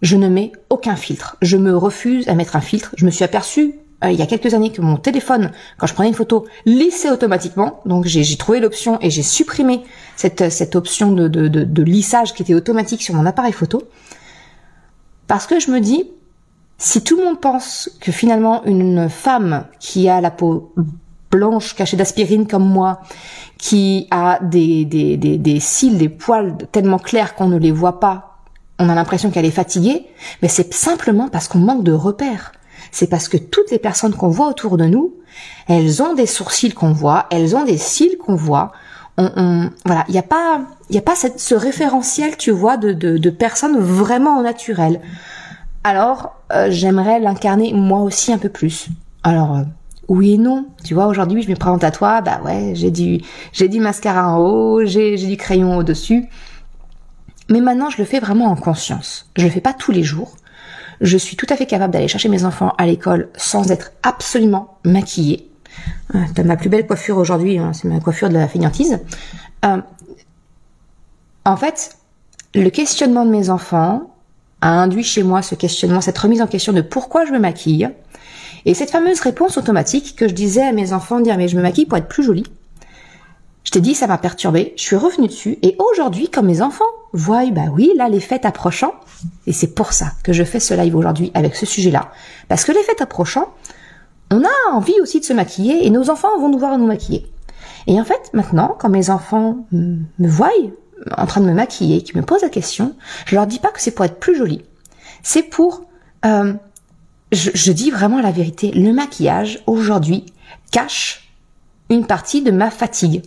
je 0.00 0.16
ne 0.16 0.28
mets 0.28 0.52
aucun 0.70 0.96
filtre. 0.96 1.36
Je 1.42 1.58
me 1.58 1.76
refuse 1.76 2.28
à 2.28 2.34
mettre 2.34 2.56
un 2.56 2.62
filtre. 2.62 2.94
Je 2.96 3.04
me 3.04 3.10
suis 3.10 3.24
aperçue 3.24 3.74
euh, 4.04 4.10
il 4.10 4.18
y 4.18 4.22
a 4.22 4.26
quelques 4.26 4.54
années 4.54 4.70
que 4.70 4.80
mon 4.80 4.96
téléphone, 4.96 5.50
quand 5.76 5.86
je 5.86 5.94
prenais 5.94 6.08
une 6.08 6.14
photo, 6.14 6.46
lissait 6.66 7.10
automatiquement. 7.10 7.80
Donc 7.84 8.04
j'ai 8.06 8.36
trouvé 8.36 8.60
l'option 8.60 8.98
et 9.00 9.10
j'ai 9.10 9.22
supprimé 9.22 9.82
cette, 10.16 10.50
cette 10.50 10.76
option 10.76 11.12
de, 11.12 11.28
de, 11.28 11.48
de, 11.48 11.64
de 11.64 11.82
lissage 11.82 12.34
qui 12.34 12.42
était 12.42 12.54
automatique 12.54 13.02
sur 13.02 13.14
mon 13.14 13.26
appareil 13.26 13.52
photo. 13.52 13.82
Parce 15.26 15.46
que 15.46 15.58
je 15.60 15.70
me 15.70 15.80
dis, 15.80 16.10
si 16.78 17.02
tout 17.02 17.16
le 17.18 17.24
monde 17.24 17.40
pense 17.40 17.90
que 18.00 18.12
finalement 18.12 18.64
une 18.64 19.08
femme 19.08 19.64
qui 19.80 20.08
a 20.08 20.20
la 20.20 20.30
peau 20.30 20.72
blanche 21.30 21.74
cachée 21.74 21.96
d'aspirine 21.96 22.46
comme 22.46 22.64
moi, 22.64 23.00
qui 23.58 24.06
a 24.10 24.38
des, 24.42 24.84
des, 24.84 25.16
des, 25.16 25.36
des 25.36 25.60
cils, 25.60 25.98
des 25.98 26.08
poils 26.08 26.56
tellement 26.72 26.98
clairs 26.98 27.34
qu'on 27.34 27.48
ne 27.48 27.58
les 27.58 27.72
voit 27.72 27.98
pas, 28.00 28.38
on 28.78 28.88
a 28.88 28.94
l'impression 28.94 29.30
qu'elle 29.30 29.44
est 29.44 29.50
fatiguée, 29.50 30.06
mais 30.40 30.48
c'est 30.48 30.72
simplement 30.72 31.28
parce 31.28 31.48
qu'on 31.48 31.58
manque 31.58 31.82
de 31.82 31.92
repères. 31.92 32.52
C'est 32.90 33.08
parce 33.08 33.28
que 33.28 33.36
toutes 33.36 33.70
les 33.70 33.78
personnes 33.78 34.14
qu'on 34.14 34.28
voit 34.28 34.48
autour 34.48 34.76
de 34.76 34.84
nous, 34.84 35.14
elles 35.68 36.02
ont 36.02 36.14
des 36.14 36.26
sourcils 36.26 36.72
qu'on 36.72 36.92
voit, 36.92 37.26
elles 37.30 37.56
ont 37.56 37.64
des 37.64 37.78
cils 37.78 38.16
qu'on 38.18 38.34
voit. 38.34 38.72
On, 39.16 39.70
voilà, 39.84 40.04
il 40.08 40.12
n'y 40.12 40.18
a 40.18 40.22
pas, 40.22 40.60
y 40.90 40.98
a 40.98 41.02
pas 41.02 41.16
ce 41.16 41.54
référentiel, 41.54 42.36
tu 42.36 42.52
vois, 42.52 42.76
de, 42.76 43.30
personnes 43.30 43.78
vraiment 43.78 44.40
naturelles. 44.42 45.00
Alors, 45.84 46.36
euh, 46.52 46.68
j'aimerais 46.70 47.18
l'incarner 47.20 47.72
moi 47.72 48.00
aussi 48.00 48.32
un 48.32 48.38
peu 48.38 48.48
plus. 48.48 48.88
Alors, 49.24 49.56
euh, 49.56 49.62
oui 50.08 50.34
et 50.34 50.38
non. 50.38 50.66
Tu 50.84 50.94
vois, 50.94 51.06
aujourd'hui, 51.06 51.42
je 51.42 51.50
me 51.50 51.56
présente 51.56 51.84
à 51.84 51.90
toi, 51.90 52.20
bah 52.20 52.40
ouais, 52.44 52.72
j'ai 52.74 52.90
du, 52.90 53.20
j'ai 53.52 53.68
du 53.68 53.80
mascara 53.80 54.32
en 54.32 54.38
haut, 54.38 54.84
j'ai, 54.84 55.16
j'ai 55.16 55.26
du 55.26 55.36
crayon 55.36 55.76
au 55.76 55.82
dessus. 55.82 56.28
Mais 57.50 57.60
maintenant, 57.60 57.90
je 57.90 57.98
le 57.98 58.04
fais 58.04 58.20
vraiment 58.20 58.46
en 58.46 58.56
conscience. 58.56 59.30
Je 59.36 59.44
le 59.44 59.50
fais 59.50 59.60
pas 59.60 59.72
tous 59.72 59.92
les 59.92 60.02
jours. 60.02 60.36
Je 61.00 61.16
suis 61.16 61.36
tout 61.36 61.46
à 61.48 61.56
fait 61.56 61.66
capable 61.66 61.92
d'aller 61.92 62.08
chercher 62.08 62.28
mes 62.28 62.44
enfants 62.44 62.72
à 62.78 62.86
l'école 62.86 63.28
sans 63.36 63.70
être 63.70 63.92
absolument 64.02 64.78
maquillée. 64.84 65.48
Euh, 66.14 66.18
T'as 66.34 66.42
ma 66.42 66.56
plus 66.56 66.68
belle 66.68 66.86
coiffure 66.86 67.18
aujourd'hui, 67.18 67.58
hein, 67.58 67.72
c'est 67.72 67.86
ma 67.86 68.00
coiffure 68.00 68.28
de 68.28 68.34
la 68.34 68.48
fainéantise. 68.48 68.98
Euh, 69.64 69.80
en 71.44 71.56
fait, 71.56 71.96
le 72.54 72.68
questionnement 72.70 73.24
de 73.24 73.30
mes 73.30 73.50
enfants 73.50 74.10
a 74.60 74.70
induit 74.70 75.04
chez 75.04 75.22
moi 75.22 75.42
ce 75.42 75.54
questionnement, 75.54 76.00
cette 76.00 76.18
remise 76.18 76.42
en 76.42 76.46
question 76.46 76.72
de 76.72 76.80
pourquoi 76.80 77.24
je 77.24 77.32
me 77.32 77.38
maquille. 77.38 77.88
Et 78.64 78.74
cette 78.74 78.90
fameuse 78.90 79.20
réponse 79.20 79.56
automatique 79.56 80.16
que 80.16 80.28
je 80.28 80.34
disais 80.34 80.62
à 80.62 80.72
mes 80.72 80.92
enfants, 80.92 81.20
dire 81.20 81.36
mais 81.36 81.48
je 81.48 81.56
me 81.56 81.62
maquille 81.62 81.86
pour 81.86 81.96
être 81.96 82.08
plus 82.08 82.24
jolie. 82.24 82.44
Je 83.68 83.72
t'ai 83.72 83.80
dit, 83.82 83.94
ça 83.94 84.06
m'a 84.06 84.16
perturbé. 84.16 84.72
Je 84.78 84.82
suis 84.82 84.96
revenue 84.96 85.26
dessus. 85.26 85.58
Et 85.60 85.76
aujourd'hui, 85.78 86.30
comme 86.30 86.46
mes 86.46 86.62
enfants 86.62 86.86
voient, 87.12 87.44
bah 87.50 87.66
oui, 87.70 87.92
là, 87.96 88.08
les 88.08 88.18
fêtes 88.18 88.46
approchant. 88.46 88.94
Et 89.46 89.52
c'est 89.52 89.74
pour 89.74 89.92
ça 89.92 90.12
que 90.24 90.32
je 90.32 90.42
fais 90.42 90.58
ce 90.58 90.72
live 90.72 90.96
aujourd'hui 90.96 91.30
avec 91.34 91.54
ce 91.54 91.66
sujet-là. 91.66 92.10
Parce 92.48 92.64
que 92.64 92.72
les 92.72 92.82
fêtes 92.82 93.02
approchant, 93.02 93.52
on 94.30 94.42
a 94.42 94.72
envie 94.72 94.98
aussi 95.02 95.20
de 95.20 95.26
se 95.26 95.34
maquiller 95.34 95.86
et 95.86 95.90
nos 95.90 96.08
enfants 96.08 96.30
vont 96.40 96.48
nous 96.48 96.58
voir 96.58 96.78
nous 96.78 96.86
maquiller. 96.86 97.30
Et 97.86 98.00
en 98.00 98.04
fait, 98.06 98.30
maintenant, 98.32 98.74
quand 98.78 98.88
mes 98.88 99.10
enfants 99.10 99.58
me 99.70 100.06
voient 100.18 100.48
en 101.18 101.26
train 101.26 101.42
de 101.42 101.46
me 101.46 101.52
maquiller, 101.52 102.00
qui 102.00 102.16
me 102.16 102.22
posent 102.22 102.40
la 102.40 102.48
question, 102.48 102.96
je 103.26 103.34
leur 103.34 103.46
dis 103.46 103.58
pas 103.58 103.68
que 103.68 103.82
c'est 103.82 103.90
pour 103.90 104.06
être 104.06 104.18
plus 104.18 104.34
jolie. 104.34 104.64
C'est 105.22 105.42
pour, 105.42 105.82
euh, 106.24 106.54
je, 107.32 107.50
je 107.52 107.72
dis 107.72 107.90
vraiment 107.90 108.22
la 108.22 108.30
vérité. 108.30 108.70
Le 108.70 108.94
maquillage 108.94 109.62
aujourd'hui 109.66 110.24
cache 110.72 111.34
une 111.90 112.06
partie 112.06 112.40
de 112.40 112.50
ma 112.50 112.70
fatigue 112.70 113.24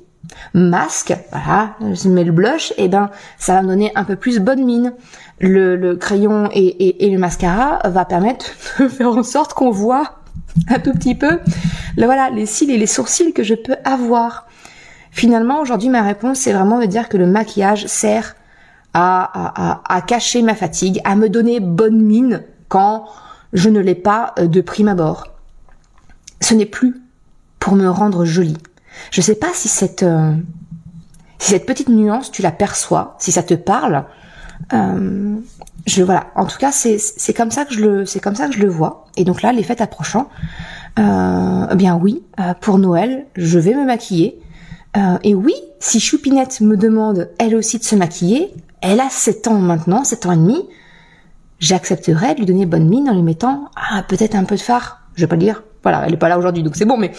masque, 0.53 1.13
voilà, 1.31 1.75
je 1.93 2.09
mets 2.09 2.23
le 2.23 2.31
blush, 2.31 2.71
et 2.71 2.85
eh 2.85 2.87
ben 2.87 3.09
ça 3.37 3.55
va 3.55 3.61
me 3.61 3.67
donner 3.67 3.91
un 3.95 4.03
peu 4.03 4.15
plus 4.15 4.39
bonne 4.39 4.63
mine. 4.63 4.93
Le, 5.39 5.95
crayon 5.95 6.49
et, 6.53 7.09
le 7.09 7.17
mascara 7.17 7.79
va 7.85 8.05
permettre 8.05 8.45
de 8.79 8.87
faire 8.87 9.09
en 9.09 9.23
sorte 9.23 9.53
qu'on 9.53 9.71
voit 9.71 10.19
un 10.69 10.79
tout 10.79 10.91
petit 10.91 11.15
peu, 11.15 11.39
le, 11.97 12.05
voilà, 12.05 12.29
les 12.29 12.45
cils 12.45 12.69
et 12.69 12.77
les 12.77 12.87
sourcils 12.87 13.33
que 13.33 13.43
je 13.43 13.55
peux 13.55 13.75
avoir. 13.83 14.47
Finalement, 15.11 15.59
aujourd'hui, 15.59 15.89
ma 15.89 16.03
réponse, 16.03 16.39
c'est 16.39 16.53
vraiment 16.53 16.79
de 16.79 16.85
dire 16.85 17.09
que 17.09 17.17
le 17.17 17.25
maquillage 17.25 17.85
sert 17.87 18.35
à, 18.93 19.83
à, 19.93 20.01
cacher 20.01 20.41
ma 20.41 20.55
fatigue, 20.55 21.01
à 21.03 21.15
me 21.15 21.29
donner 21.29 21.59
bonne 21.59 22.01
mine 22.01 22.43
quand 22.67 23.05
je 23.53 23.69
ne 23.69 23.79
l'ai 23.79 23.95
pas 23.95 24.33
euh, 24.39 24.47
de 24.47 24.61
prime 24.61 24.87
abord. 24.87 25.27
Ce 26.41 26.53
n'est 26.53 26.65
plus 26.65 27.01
pour 27.59 27.75
me 27.75 27.89
rendre 27.89 28.25
jolie. 28.25 28.57
Je 29.11 29.21
sais 29.21 29.35
pas 29.35 29.49
si 29.53 29.67
cette 29.67 30.03
euh, 30.03 30.33
si 31.39 31.51
cette 31.51 31.65
petite 31.65 31.89
nuance 31.89 32.31
tu 32.31 32.41
la 32.41 32.51
perçois, 32.51 33.15
si 33.19 33.31
ça 33.31 33.43
te 33.43 33.53
parle. 33.53 34.05
Euh, 34.73 35.35
je 35.87 36.03
voilà. 36.03 36.27
En 36.35 36.45
tout 36.45 36.57
cas, 36.57 36.71
c'est 36.71 37.33
comme 37.33 37.51
ça 37.51 37.65
que 37.65 37.73
je 37.73 37.79
le 37.79 38.05
c'est 38.05 38.19
comme 38.19 38.35
ça 38.35 38.47
que 38.47 38.53
je 38.53 38.59
le 38.59 38.69
vois. 38.69 39.05
Et 39.17 39.23
donc 39.23 39.41
là, 39.41 39.51
les 39.51 39.63
fêtes 39.63 39.81
approchant, 39.81 40.29
euh, 40.99 41.67
eh 41.71 41.75
bien 41.75 41.95
oui, 41.95 42.23
pour 42.61 42.77
Noël, 42.77 43.25
je 43.35 43.59
vais 43.59 43.73
me 43.73 43.85
maquiller. 43.85 44.39
et 45.23 45.33
oui, 45.33 45.55
si 45.79 45.99
Choupinette 45.99 46.61
me 46.61 46.77
demande 46.77 47.29
elle 47.39 47.55
aussi 47.55 47.79
de 47.79 47.83
se 47.83 47.95
maquiller, 47.95 48.53
elle 48.81 48.99
a 48.99 49.09
7 49.09 49.47
ans 49.47 49.59
maintenant, 49.59 50.03
7 50.03 50.25
ans 50.27 50.31
et 50.33 50.37
demi, 50.37 50.67
j'accepterai 51.59 52.33
de 52.33 52.39
lui 52.39 52.45
donner 52.45 52.65
bonne 52.65 52.87
mine 52.87 53.09
en 53.09 53.13
lui 53.13 53.23
mettant 53.23 53.69
ah, 53.75 54.03
peut-être 54.03 54.35
un 54.35 54.43
peu 54.43 54.55
de 54.55 54.61
phare. 54.61 55.01
Je 55.15 55.21
vais 55.21 55.27
pas 55.27 55.37
dire, 55.37 55.63
voilà, 55.83 56.03
elle 56.05 56.13
est 56.13 56.17
pas 56.17 56.29
là 56.29 56.37
aujourd'hui, 56.37 56.63
donc 56.63 56.75
c'est 56.75 56.85
bon, 56.85 56.97
mais 56.97 57.11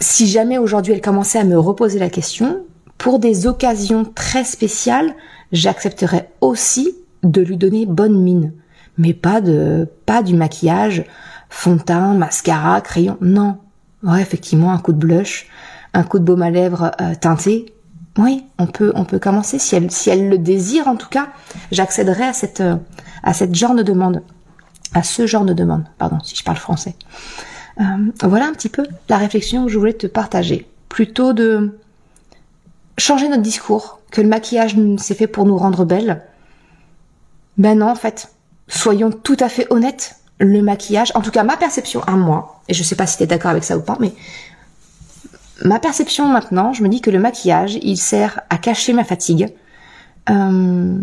si 0.00 0.26
jamais 0.26 0.58
aujourd'hui 0.58 0.92
elle 0.92 1.00
commençait 1.00 1.38
à 1.38 1.44
me 1.44 1.58
reposer 1.58 1.98
la 1.98 2.10
question, 2.10 2.64
pour 2.98 3.18
des 3.18 3.46
occasions 3.46 4.04
très 4.04 4.44
spéciales, 4.44 5.14
j'accepterais 5.52 6.30
aussi 6.40 6.94
de 7.22 7.40
lui 7.42 7.56
donner 7.56 7.86
bonne 7.86 8.20
mine, 8.20 8.52
mais 8.98 9.14
pas 9.14 9.40
de 9.40 9.88
pas 10.06 10.22
du 10.22 10.34
maquillage, 10.34 11.04
fond 11.48 11.76
de 11.76 11.82
teint, 11.82 12.14
mascara, 12.14 12.80
crayon, 12.80 13.16
non. 13.20 13.58
Ouais, 14.02 14.20
effectivement, 14.20 14.72
un 14.72 14.78
coup 14.78 14.92
de 14.92 14.98
blush, 14.98 15.48
un 15.94 16.02
coup 16.04 16.18
de 16.18 16.24
baume 16.24 16.42
à 16.42 16.50
lèvres 16.50 16.92
euh, 17.00 17.14
teinté. 17.14 17.74
Oui, 18.18 18.44
on 18.58 18.66
peut 18.66 18.92
on 18.94 19.04
peut 19.04 19.18
commencer 19.18 19.58
si 19.58 19.74
elle 19.74 19.90
si 19.90 20.08
elle 20.10 20.28
le 20.28 20.38
désire 20.38 20.88
en 20.88 20.96
tout 20.96 21.08
cas, 21.08 21.28
j'accéderai 21.70 22.24
à 22.24 22.32
cette 22.32 22.60
euh, 22.60 22.76
à 23.22 23.34
cette 23.34 23.54
genre 23.54 23.74
de 23.74 23.82
demande, 23.82 24.22
à 24.94 25.02
ce 25.02 25.26
genre 25.26 25.44
de 25.44 25.52
demande, 25.52 25.84
pardon, 25.98 26.18
si 26.22 26.36
je 26.36 26.44
parle 26.44 26.56
français. 26.56 26.94
Euh, 27.80 27.84
voilà 28.22 28.46
un 28.46 28.52
petit 28.52 28.68
peu 28.68 28.84
la 29.08 29.18
réflexion 29.18 29.66
que 29.66 29.70
je 29.70 29.78
voulais 29.78 29.92
te 29.92 30.06
partager. 30.06 30.66
Plutôt 30.88 31.32
de 31.32 31.78
changer 32.98 33.28
notre 33.28 33.42
discours, 33.42 34.00
que 34.10 34.20
le 34.20 34.28
maquillage 34.28 34.76
s'est 34.98 35.14
fait 35.14 35.26
pour 35.26 35.44
nous 35.44 35.56
rendre 35.56 35.84
belles. 35.84 36.22
Ben 37.58 37.78
non, 37.78 37.90
en 37.90 37.94
fait, 37.94 38.30
soyons 38.68 39.10
tout 39.10 39.36
à 39.40 39.48
fait 39.48 39.66
honnêtes. 39.70 40.16
Le 40.38 40.60
maquillage, 40.62 41.12
en 41.14 41.22
tout 41.22 41.30
cas 41.30 41.44
ma 41.44 41.56
perception 41.56 42.02
à 42.02 42.12
moi, 42.12 42.60
et 42.68 42.74
je 42.74 42.82
sais 42.82 42.94
pas 42.94 43.06
si 43.06 43.16
tu 43.16 43.22
es 43.22 43.26
d'accord 43.26 43.50
avec 43.50 43.64
ça 43.64 43.78
ou 43.78 43.80
pas, 43.80 43.96
mais 44.00 44.12
ma 45.64 45.78
perception 45.78 46.28
maintenant, 46.28 46.74
je 46.74 46.82
me 46.82 46.88
dis 46.88 47.00
que 47.00 47.10
le 47.10 47.18
maquillage, 47.18 47.78
il 47.82 47.96
sert 47.96 48.40
à 48.50 48.58
cacher 48.58 48.92
ma 48.92 49.04
fatigue. 49.04 49.54
Euh, 50.28 50.98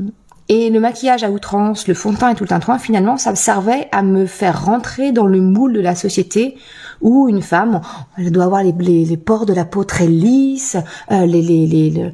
et 0.50 0.70
le 0.70 0.80
maquillage 0.80 1.24
à 1.24 1.32
outrance, 1.32 1.88
le 1.88 1.94
fond 1.94 2.12
de 2.12 2.18
teint 2.18 2.30
et 2.32 2.36
tout 2.36 2.44
le 2.44 2.50
tintouin, 2.50 2.78
finalement, 2.78 3.18
ça 3.18 3.34
servait 3.36 3.88
à 3.92 4.04
me 4.04 4.26
faire 4.26 4.66
rentrer 4.66 5.12
dans 5.12 5.26
le 5.26 5.40
moule 5.40 5.74
de 5.74 5.80
la 5.80 5.96
société 5.96 6.58
où 7.02 7.30
une 7.30 7.42
femme, 7.42 7.82
elle 8.18 8.32
doit 8.32 8.46
avoir 8.46 8.64
les, 8.64 8.74
les, 9.06 9.18
pores 9.18 9.46
de 9.46 9.54
la 9.54 9.66
peau 9.66 9.84
très 9.84 10.08
lisses, 10.08 10.78
euh, 11.12 11.26
les, 11.26 11.42
les, 11.42 12.14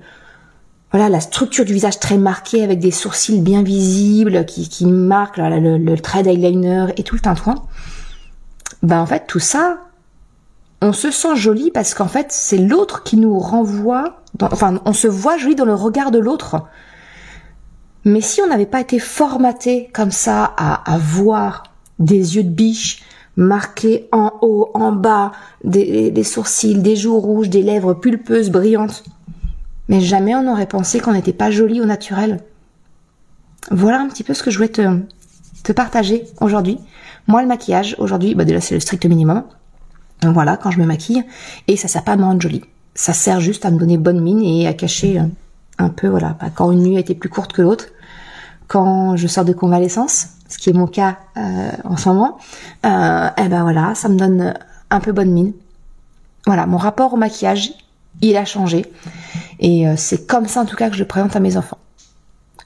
voilà, 0.92 1.10
la 1.10 1.20
structure 1.20 1.66
du 1.66 1.74
visage 1.74 2.00
très 2.00 2.18
marquée 2.18 2.64
avec 2.64 2.80
des 2.80 2.92
sourcils 2.92 3.42
bien 3.42 3.62
visibles 3.62 4.46
qui, 4.46 4.86
marquent 4.86 5.38
le, 5.38 5.78
le, 5.78 5.98
trait 6.00 6.24
d'eyeliner 6.24 6.88
et 6.98 7.04
tout 7.04 7.16
le 7.16 7.22
tintouin. 7.22 7.56
Ben 8.82 9.00
en 9.00 9.06
fait, 9.06 9.26
tout 9.28 9.40
ça, 9.40 9.80
on 10.82 10.94
se 10.94 11.12
sent 11.12 11.36
joli 11.36 11.72
parce 11.72 11.94
qu'en 11.94 12.08
fait, 12.08 12.28
c'est 12.30 12.58
l'autre 12.58 13.04
qui 13.04 13.18
nous 13.18 13.38
renvoie, 13.38 14.22
enfin, 14.42 14.80
on 14.86 14.94
se 14.94 15.08
voit 15.08 15.38
joli 15.38 15.56
dans 15.56 15.66
le 15.66 15.74
regard 15.74 16.12
de 16.12 16.20
l'autre. 16.20 16.64
Mais 18.06 18.22
si 18.22 18.42
on 18.42 18.48
n'avait 18.48 18.66
pas 18.66 18.82
été 18.82 19.00
formaté 19.00 19.90
comme 19.94 20.12
ça 20.12 20.44
à, 20.44 20.98
voir 20.98 21.64
des 22.00 22.38
yeux 22.38 22.44
de 22.44 22.50
biche 22.50 23.04
marqués 23.36 24.08
en 24.12 24.32
haut, 24.42 24.70
en 24.74 24.92
bas, 24.92 25.32
des, 25.64 26.24
sourcils, 26.24 26.76
des 26.76 26.96
joues 26.96 27.20
rouges, 27.20 27.50
des 27.50 27.62
lèvres 27.62 27.94
pulpeuses, 27.94 28.50
brillantes, 28.50 29.04
mais 29.88 30.02
jamais 30.02 30.36
on 30.36 30.44
n'aurait 30.44 30.68
pensé 30.68 31.00
qu'on 31.00 31.14
n'était 31.14 31.34
pas 31.34 31.52
joli 31.52 31.82
au 31.82 31.86
naturel. 31.86 32.42
Voilà 33.72 34.00
un 34.00 34.08
petit 34.08 34.24
peu 34.24 34.34
ce 34.34 34.44
que 34.44 34.52
je 34.52 34.58
voulais 34.58 34.70
te, 34.70 35.72
partager 35.74 36.26
aujourd'hui. 36.42 36.80
Moi, 37.28 37.42
le 37.42 37.48
maquillage, 37.48 37.96
aujourd'hui, 38.00 38.34
bah 38.34 38.44
déjà 38.44 38.60
c'est 38.60 38.74
le 38.74 38.80
strict 38.80 39.06
minimum. 39.06 39.44
voilà, 40.24 40.58
quand 40.58 40.72
je 40.72 40.80
me 40.80 40.86
maquille, 40.86 41.24
et 41.68 41.78
ça 41.78 41.88
sert 41.88 42.04
pas 42.04 42.14
à 42.14 42.18
me 42.18 42.24
rendre 42.24 42.42
jolie. 42.42 42.64
Ça 42.96 43.14
sert 43.14 43.40
juste 43.40 43.66
à 43.66 43.72
me 43.72 43.78
donner 43.78 43.98
bonne 43.98 44.20
mine 44.20 44.42
et 44.42 44.68
à 44.68 44.74
cacher 44.74 45.20
euh, 45.20 45.24
un 45.80 45.90
peu, 45.90 46.08
voilà, 46.08 46.36
bah, 46.40 46.48
quand 46.54 46.72
une 46.72 46.84
nuit 46.84 46.98
a 46.98 47.00
été 47.00 47.16
plus 47.16 47.30
courte 47.30 47.54
que 47.54 47.62
l'autre, 47.62 47.86
quand 48.68 49.16
je 49.16 49.28
sors 49.28 49.46
de 49.46 49.54
convalescence, 49.54 50.28
ce 50.48 50.58
qui 50.58 50.70
est 50.70 50.74
mon 50.74 50.88
cas 50.88 51.18
euh, 51.38 51.72
en 51.84 51.98
ce 51.98 52.10
moment, 52.10 52.38
euh, 52.86 53.30
eh 53.38 53.48
ben 53.48 53.64
voilà, 53.64 53.96
ça 53.96 54.10
me 54.10 54.18
donne 54.18 54.54
un 54.92 55.00
peu 55.00 55.12
bonne 55.12 55.32
mine. 55.32 55.54
Voilà, 56.46 56.66
mon 56.66 56.78
rapport 56.78 57.14
au 57.14 57.18
maquillage, 57.18 57.72
il 58.22 58.38
a 58.38 58.46
changé. 58.46 58.86
Et 59.60 59.88
euh, 59.88 59.94
c'est 59.98 60.28
comme 60.28 60.48
ça 60.48 60.62
en 60.62 60.66
tout 60.66 60.76
cas 60.76 60.90
que 60.90 60.96
je 60.96 61.00
le 61.00 61.08
présente 61.08 61.36
à 61.36 61.40
mes 61.40 61.58
enfants. 61.58 61.78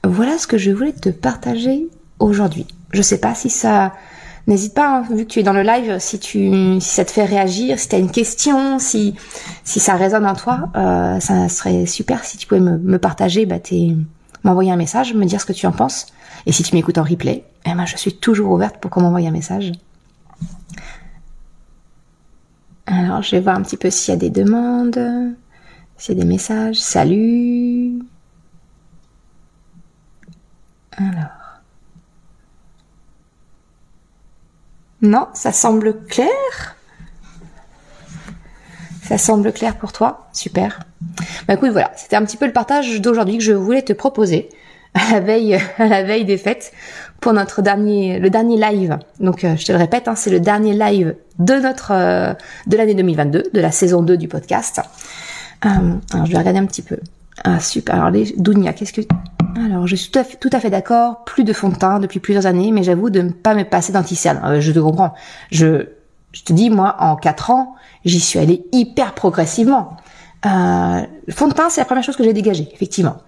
Voilà 0.02 0.36
ce 0.36 0.46
que 0.46 0.58
je 0.58 0.70
voulais 0.70 0.92
te 0.92 1.08
partager 1.08 1.88
aujourd'hui. 2.18 2.66
Je 2.92 3.02
sais 3.02 3.18
pas 3.18 3.34
si 3.34 3.48
ça... 3.48 3.92
N'hésite 4.46 4.74
pas, 4.74 4.98
hein, 4.98 5.02
vu 5.10 5.24
que 5.24 5.30
tu 5.30 5.40
es 5.40 5.42
dans 5.42 5.54
le 5.54 5.62
live, 5.62 5.98
si 5.98 6.18
tu, 6.18 6.78
si 6.78 6.88
ça 6.88 7.04
te 7.04 7.10
fait 7.10 7.24
réagir, 7.24 7.78
si 7.78 7.88
tu 7.88 7.94
as 7.94 7.98
une 7.98 8.10
question, 8.10 8.78
si, 8.78 9.14
si 9.64 9.80
ça 9.80 9.94
résonne 9.94 10.26
en 10.26 10.34
toi, 10.34 10.68
euh, 10.76 11.18
ça 11.18 11.48
serait 11.48 11.86
super 11.86 12.24
si 12.24 12.36
tu 12.36 12.46
pouvais 12.46 12.60
me, 12.60 12.76
me 12.76 12.98
partager 12.98 13.46
bah, 13.46 13.56
m'envoyer 14.42 14.70
un 14.70 14.76
message, 14.76 15.14
me 15.14 15.24
dire 15.24 15.40
ce 15.40 15.46
que 15.46 15.54
tu 15.54 15.66
en 15.66 15.72
penses. 15.72 16.06
Et 16.44 16.52
si 16.52 16.62
tu 16.62 16.74
m'écoutes 16.74 16.98
en 16.98 17.04
replay, 17.04 17.44
eh 17.64 17.72
ben, 17.72 17.86
je 17.86 17.96
suis 17.96 18.14
toujours 18.14 18.50
ouverte 18.50 18.76
pour 18.78 18.90
qu'on 18.90 19.00
m'envoie 19.00 19.20
un 19.20 19.30
message. 19.30 19.72
Alors, 22.86 23.22
je 23.22 23.30
vais 23.30 23.40
voir 23.40 23.56
un 23.56 23.62
petit 23.62 23.78
peu 23.78 23.88
s'il 23.88 24.12
y 24.12 24.16
a 24.16 24.20
des 24.20 24.28
demandes, 24.28 25.34
s'il 25.96 26.18
y 26.18 26.20
a 26.20 26.22
des 26.22 26.28
messages. 26.28 26.76
Salut 26.76 27.98
Alors. 30.98 31.43
Non, 35.04 35.28
ça 35.34 35.52
semble 35.52 36.04
clair 36.06 36.74
ça 39.02 39.18
semble 39.18 39.52
clair 39.52 39.76
pour 39.76 39.92
toi 39.92 40.28
Super. 40.32 40.80
Bah 41.46 41.54
écoute, 41.54 41.72
voilà, 41.72 41.92
c'était 41.94 42.16
un 42.16 42.24
petit 42.24 42.38
peu 42.38 42.46
le 42.46 42.54
partage 42.54 43.02
d'aujourd'hui 43.02 43.36
que 43.36 43.44
je 43.44 43.52
voulais 43.52 43.82
te 43.82 43.92
proposer 43.92 44.48
à 44.94 45.12
la 45.12 45.20
veille, 45.20 45.58
à 45.76 45.88
la 45.88 46.02
veille 46.02 46.24
des 46.24 46.38
fêtes 46.38 46.72
pour 47.20 47.34
notre 47.34 47.60
dernier, 47.60 48.18
le 48.18 48.30
dernier 48.30 48.56
live. 48.56 48.98
Donc 49.20 49.44
euh, 49.44 49.56
je 49.56 49.66
te 49.66 49.72
le 49.72 49.78
répète, 49.78 50.08
hein, 50.08 50.14
c'est 50.14 50.30
le 50.30 50.40
dernier 50.40 50.72
live 50.72 51.16
de 51.38 51.54
notre, 51.54 51.92
euh, 51.92 52.32
de 52.66 52.76
l'année 52.78 52.94
2022, 52.94 53.50
de 53.52 53.60
la 53.60 53.72
saison 53.72 54.00
2 54.00 54.16
du 54.16 54.28
podcast. 54.28 54.80
Euh, 55.66 55.68
alors 56.14 56.24
je 56.24 56.32
vais 56.32 56.38
regarder 56.38 56.60
un 56.60 56.66
petit 56.66 56.82
peu. 56.82 56.96
Ah 57.44 57.60
super. 57.60 57.96
Alors 57.96 58.10
les 58.10 58.32
Dounia, 58.38 58.72
qu'est-ce 58.72 58.94
que 58.94 59.02
alors, 59.56 59.86
je 59.86 59.96
suis 59.96 60.10
tout 60.10 60.50
à 60.52 60.60
fait, 60.60 60.70
d'accord. 60.70 61.24
Plus 61.24 61.44
de 61.44 61.52
fond 61.52 61.68
de 61.68 61.76
teint 61.76 62.00
depuis 62.00 62.20
plusieurs 62.20 62.46
années, 62.46 62.72
mais 62.72 62.82
j'avoue 62.82 63.10
de 63.10 63.20
ne 63.20 63.30
pas 63.30 63.54
me 63.54 63.64
passer 63.64 63.92
d'anticerne. 63.92 64.60
je 64.60 64.72
te 64.72 64.78
comprends. 64.78 65.14
Je, 65.50 65.86
te 66.44 66.52
dis, 66.52 66.70
moi, 66.70 66.96
en 66.98 67.16
quatre 67.16 67.50
ans, 67.50 67.74
j'y 68.04 68.20
suis 68.20 68.38
allée 68.38 68.64
hyper 68.72 69.14
progressivement. 69.14 69.96
Euh, 70.46 71.02
fond 71.30 71.48
de 71.48 71.54
teint, 71.54 71.70
c'est 71.70 71.80
la 71.80 71.84
première 71.84 72.04
chose 72.04 72.16
que 72.16 72.24
j'ai 72.24 72.32
dégagée, 72.32 72.68
effectivement. 72.74 73.18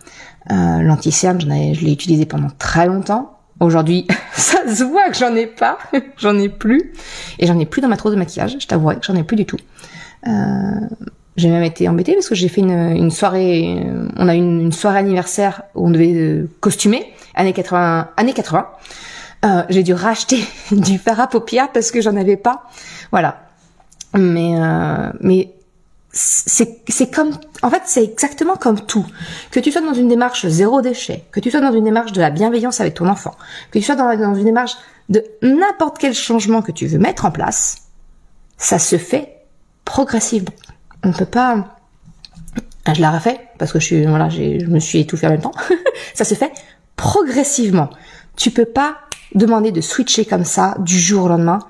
Euh, 0.51 0.83
L'anticerne, 0.83 1.41
je 1.41 1.47
l'ai 1.47 1.93
utilisé 1.93 2.27
pendant 2.27 2.51
très 2.59 2.87
longtemps. 2.87 3.39
Aujourd'hui, 3.61 4.07
ça 4.33 4.59
se 4.73 4.85
voit 4.85 5.09
que 5.09 5.17
j'en 5.17 5.35
ai 5.35 5.47
pas, 5.47 5.79
j'en 6.19 6.37
ai 6.39 6.49
plus, 6.49 6.93
et 7.39 7.47
j'en 7.47 7.59
ai 7.59 7.67
plus 7.67 7.81
dans 7.81 7.89
ma 7.89 7.97
trousse 7.97 8.13
de 8.13 8.19
maquillage. 8.19 8.57
Je 8.61 8.67
t'avouerai 8.67 8.97
que 8.97 9.07
j'en 9.07 9.15
ai 9.15 9.25
plus 9.25 9.37
du 9.37 9.47
tout. 9.47 9.59
Euh, 10.27 10.31
j'ai 11.37 11.51
même 11.51 11.63
été 11.63 11.89
embêtée 11.89 12.15
parce 12.15 12.29
que 12.29 12.35
j'ai 12.35 12.49
fait 12.49 12.63
une, 12.63 12.97
une 12.97 13.11
soirée, 13.11 13.85
on 14.17 14.29
a 14.29 14.35
eu 14.35 14.39
une, 14.39 14.73
soirée 14.73 14.99
anniversaire 14.99 15.63
où 15.75 15.87
on 15.87 15.91
devait 15.91 16.15
euh, 16.15 16.49
costumer, 16.61 17.13
années 17.35 17.53
80, 17.53 18.11
années 18.17 18.33
80. 18.33 18.67
Euh, 19.45 19.63
j'ai 19.69 19.83
dû 19.83 19.93
racheter 19.93 20.43
du 20.71 20.99
fer 20.99 21.21
à 21.21 21.27
paupières 21.27 21.71
parce 21.73 21.91
que 21.91 22.01
j'en 22.01 22.17
avais 22.17 22.37
pas. 22.37 22.65
Voilà. 23.11 23.43
Mais 24.15 24.55
euh, 24.59 25.11
mais 25.21 25.53
c'est 26.11 26.79
c'est 26.89 27.15
comme 27.15 27.33
en 27.63 27.69
fait 27.69 27.83
c'est 27.85 28.03
exactement 28.03 28.57
comme 28.57 28.81
tout 28.81 29.05
que 29.51 29.61
tu 29.61 29.71
sois 29.71 29.83
dans 29.83 29.93
une 29.93 30.09
démarche 30.09 30.47
zéro 30.47 30.81
déchet 30.81 31.25
que 31.31 31.41
tu 31.41 31.51
sois 31.51 31.61
dans 31.61 31.73
une 31.73 31.85
démarche 31.85 32.13
de 32.13 32.21
la 32.23 32.31
bienveillance 32.31 32.81
avec 32.81 32.95
ton 32.95 33.07
enfant 33.07 33.35
que 33.71 33.79
tu 33.79 33.85
sois 33.85 33.97
dans 33.97 34.35
une 34.35 34.45
démarche 34.45 34.77
de 35.11 35.23
n'importe 35.43 35.99
quel 35.99 36.15
changement 36.15 36.63
que 36.63 36.73
tu 36.73 36.87
veux 36.87 36.99
mettre 36.99 37.27
en 37.27 37.31
place 37.31 37.89
ça 38.57 38.79
se 38.79 38.97
fait 38.97 39.45
progressivement 39.85 40.55
on 41.07 41.13
peut 41.13 41.25
pas 41.25 41.79
ah, 42.85 42.95
je 42.95 43.01
l'ai 43.01 43.09
refait 43.09 43.41
parce 43.59 43.73
que 43.73 43.81
je 43.81 43.85
suis 43.85 44.07
voilà 44.07 44.29
me 44.29 44.79
suis 44.79 45.01
étouffée 45.01 45.27
en 45.27 45.31
même 45.31 45.41
temps 45.41 45.55
ça 46.15 46.25
se 46.25 46.35
fait 46.35 46.53
progressivement 46.97 47.91
tu 48.37 48.51
peux 48.51 48.65
pas 48.65 48.99
demander 49.35 49.73
de 49.73 49.81
switcher 49.81 50.25
comme 50.25 50.45
ça 50.45 50.77
du 50.79 50.99
jour 50.99 51.25
au 51.25 51.29
lendemain 51.29 51.61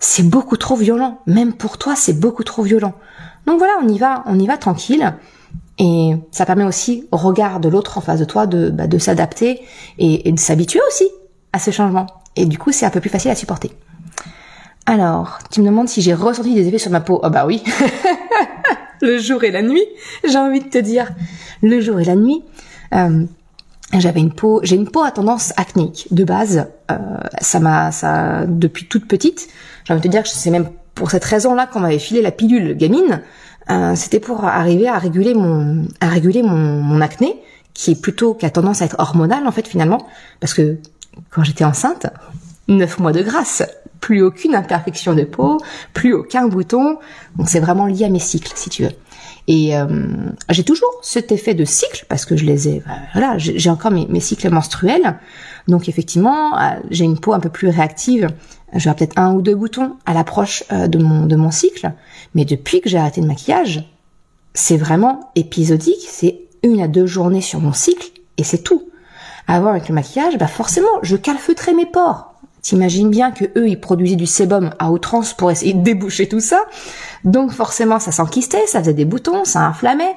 c'est 0.00 0.22
beaucoup 0.22 0.56
trop 0.56 0.74
violent. 0.74 1.20
Même 1.26 1.52
pour 1.52 1.78
toi, 1.78 1.94
c'est 1.94 2.18
beaucoup 2.18 2.42
trop 2.42 2.62
violent. 2.62 2.94
Donc 3.46 3.58
voilà, 3.58 3.74
on 3.82 3.88
y 3.88 3.98
va, 3.98 4.24
on 4.26 4.38
y 4.38 4.46
va 4.46 4.56
tranquille. 4.56 5.14
Et 5.78 6.14
ça 6.30 6.46
permet 6.46 6.64
aussi 6.64 7.06
au 7.12 7.16
regard 7.16 7.60
de 7.60 7.68
l'autre 7.68 7.98
en 7.98 8.00
face 8.00 8.18
de 8.18 8.24
toi 8.24 8.46
de, 8.46 8.70
bah, 8.70 8.86
de 8.86 8.98
s'adapter 8.98 9.60
et, 9.98 10.30
de 10.30 10.38
s'habituer 10.38 10.80
aussi 10.88 11.08
à 11.52 11.58
ce 11.58 11.70
changement. 11.70 12.06
Et 12.34 12.46
du 12.46 12.58
coup, 12.58 12.72
c'est 12.72 12.86
un 12.86 12.90
peu 12.90 13.00
plus 13.00 13.10
facile 13.10 13.30
à 13.30 13.34
supporter. 13.34 13.70
Alors, 14.86 15.38
tu 15.50 15.60
me 15.60 15.66
demandes 15.66 15.88
si 15.88 16.02
j'ai 16.02 16.14
ressenti 16.14 16.54
des 16.54 16.66
effets 16.68 16.78
sur 16.78 16.90
ma 16.90 17.00
peau. 17.00 17.20
Oh 17.22 17.30
bah 17.30 17.46
oui. 17.46 17.62
le 19.02 19.18
jour 19.18 19.44
et 19.44 19.50
la 19.50 19.62
nuit, 19.62 19.84
j'ai 20.24 20.38
envie 20.38 20.60
de 20.60 20.68
te 20.68 20.78
dire. 20.78 21.10
Le 21.62 21.80
jour 21.80 22.00
et 22.00 22.04
la 22.04 22.16
nuit. 22.16 22.42
Euh, 22.94 23.24
j'avais 23.98 24.20
une 24.20 24.32
peau, 24.32 24.60
j'ai 24.62 24.76
une 24.76 24.88
peau 24.88 25.02
à 25.02 25.10
tendance 25.10 25.52
acnéique 25.56 26.08
de 26.12 26.24
base. 26.24 26.68
Euh, 26.90 26.96
ça 27.40 27.58
m'a, 27.60 27.90
ça 27.92 28.46
depuis 28.46 28.86
toute 28.86 29.08
petite. 29.08 29.48
J'ai 29.84 29.92
envie 29.92 30.00
de 30.00 30.06
te 30.06 30.12
dire 30.12 30.22
que 30.22 30.28
c'est 30.28 30.50
même 30.50 30.68
pour 30.94 31.10
cette 31.10 31.24
raison-là 31.24 31.66
qu'on 31.66 31.80
m'avait 31.80 31.98
filé 31.98 32.22
la 32.22 32.30
pilule 32.30 32.76
gamine. 32.76 33.22
Euh, 33.70 33.94
c'était 33.94 34.20
pour 34.20 34.44
arriver 34.44 34.88
à 34.88 34.98
réguler 34.98 35.34
mon, 35.34 35.86
à 36.00 36.08
réguler 36.08 36.42
mon, 36.42 37.00
acné, 37.00 37.40
qui 37.74 37.92
est 37.92 38.00
plutôt 38.00 38.34
qui 38.34 38.46
a 38.46 38.50
tendance 38.50 38.82
à 38.82 38.84
être 38.84 38.96
hormonal 38.98 39.46
en 39.46 39.52
fait 39.52 39.66
finalement, 39.66 40.06
parce 40.40 40.54
que 40.54 40.78
quand 41.30 41.44
j'étais 41.44 41.64
enceinte, 41.64 42.06
neuf 42.70 42.98
mois 42.98 43.12
de 43.12 43.22
grâce, 43.22 43.62
plus 44.00 44.22
aucune 44.22 44.54
imperfection 44.54 45.14
de 45.14 45.24
peau, 45.24 45.58
plus 45.92 46.14
aucun 46.14 46.48
bouton. 46.48 46.98
Donc 47.36 47.48
c'est 47.48 47.60
vraiment 47.60 47.86
lié 47.86 48.04
à 48.04 48.08
mes 48.08 48.18
cycles, 48.18 48.52
si 48.54 48.70
tu 48.70 48.84
veux. 48.84 48.92
Et 49.46 49.76
euh, 49.76 49.86
j'ai 50.50 50.64
toujours 50.64 50.90
cet 51.02 51.32
effet 51.32 51.54
de 51.54 51.64
cycle 51.64 52.06
parce 52.08 52.24
que 52.24 52.36
je 52.36 52.44
les 52.44 52.68
ai. 52.68 52.78
Euh, 52.78 52.92
voilà, 53.12 53.36
j'ai 53.36 53.70
encore 53.70 53.90
mes, 53.90 54.20
cycles 54.20 54.50
menstruels. 54.50 55.18
Donc 55.68 55.88
effectivement, 55.88 56.58
euh, 56.58 56.76
j'ai 56.90 57.04
une 57.04 57.18
peau 57.18 57.32
un 57.32 57.40
peu 57.40 57.48
plus 57.48 57.68
réactive. 57.68 58.28
J'aurai 58.74 58.96
peut-être 58.96 59.18
un 59.18 59.34
ou 59.34 59.42
deux 59.42 59.54
boutons 59.54 59.96
à 60.06 60.14
l'approche 60.14 60.62
de 60.70 60.98
mon 60.98 61.26
de 61.26 61.34
mon 61.34 61.50
cycle. 61.50 61.92
Mais 62.34 62.44
depuis 62.44 62.80
que 62.80 62.88
j'ai 62.88 62.98
arrêté 62.98 63.20
le 63.20 63.26
maquillage, 63.26 63.84
c'est 64.54 64.76
vraiment 64.76 65.32
épisodique. 65.34 66.06
C'est 66.08 66.42
une 66.62 66.80
à 66.80 66.86
deux 66.86 67.06
journées 67.06 67.40
sur 67.40 67.60
mon 67.60 67.72
cycle 67.72 68.10
et 68.36 68.44
c'est 68.44 68.62
tout. 68.62 68.88
Avant 69.48 69.70
avec 69.70 69.88
le 69.88 69.94
maquillage, 69.96 70.38
bah 70.38 70.46
forcément, 70.46 70.86
je 71.02 71.16
calfeutrais 71.16 71.74
mes 71.74 71.86
pores. 71.86 72.29
T'imagines 72.62 73.08
bien 73.08 73.30
que 73.30 73.44
eux, 73.56 73.68
ils 73.68 73.80
produisaient 73.80 74.16
du 74.16 74.26
sébum 74.26 74.70
à 74.78 74.90
outrance 74.90 75.32
pour 75.32 75.50
essayer 75.50 75.72
de 75.72 75.82
déboucher 75.82 76.28
tout 76.28 76.40
ça. 76.40 76.60
Donc 77.24 77.52
forcément, 77.52 77.98
ça 77.98 78.12
s'enquistait, 78.12 78.66
ça 78.66 78.80
faisait 78.80 78.94
des 78.94 79.04
boutons, 79.04 79.44
ça 79.44 79.60
inflammait. 79.66 80.14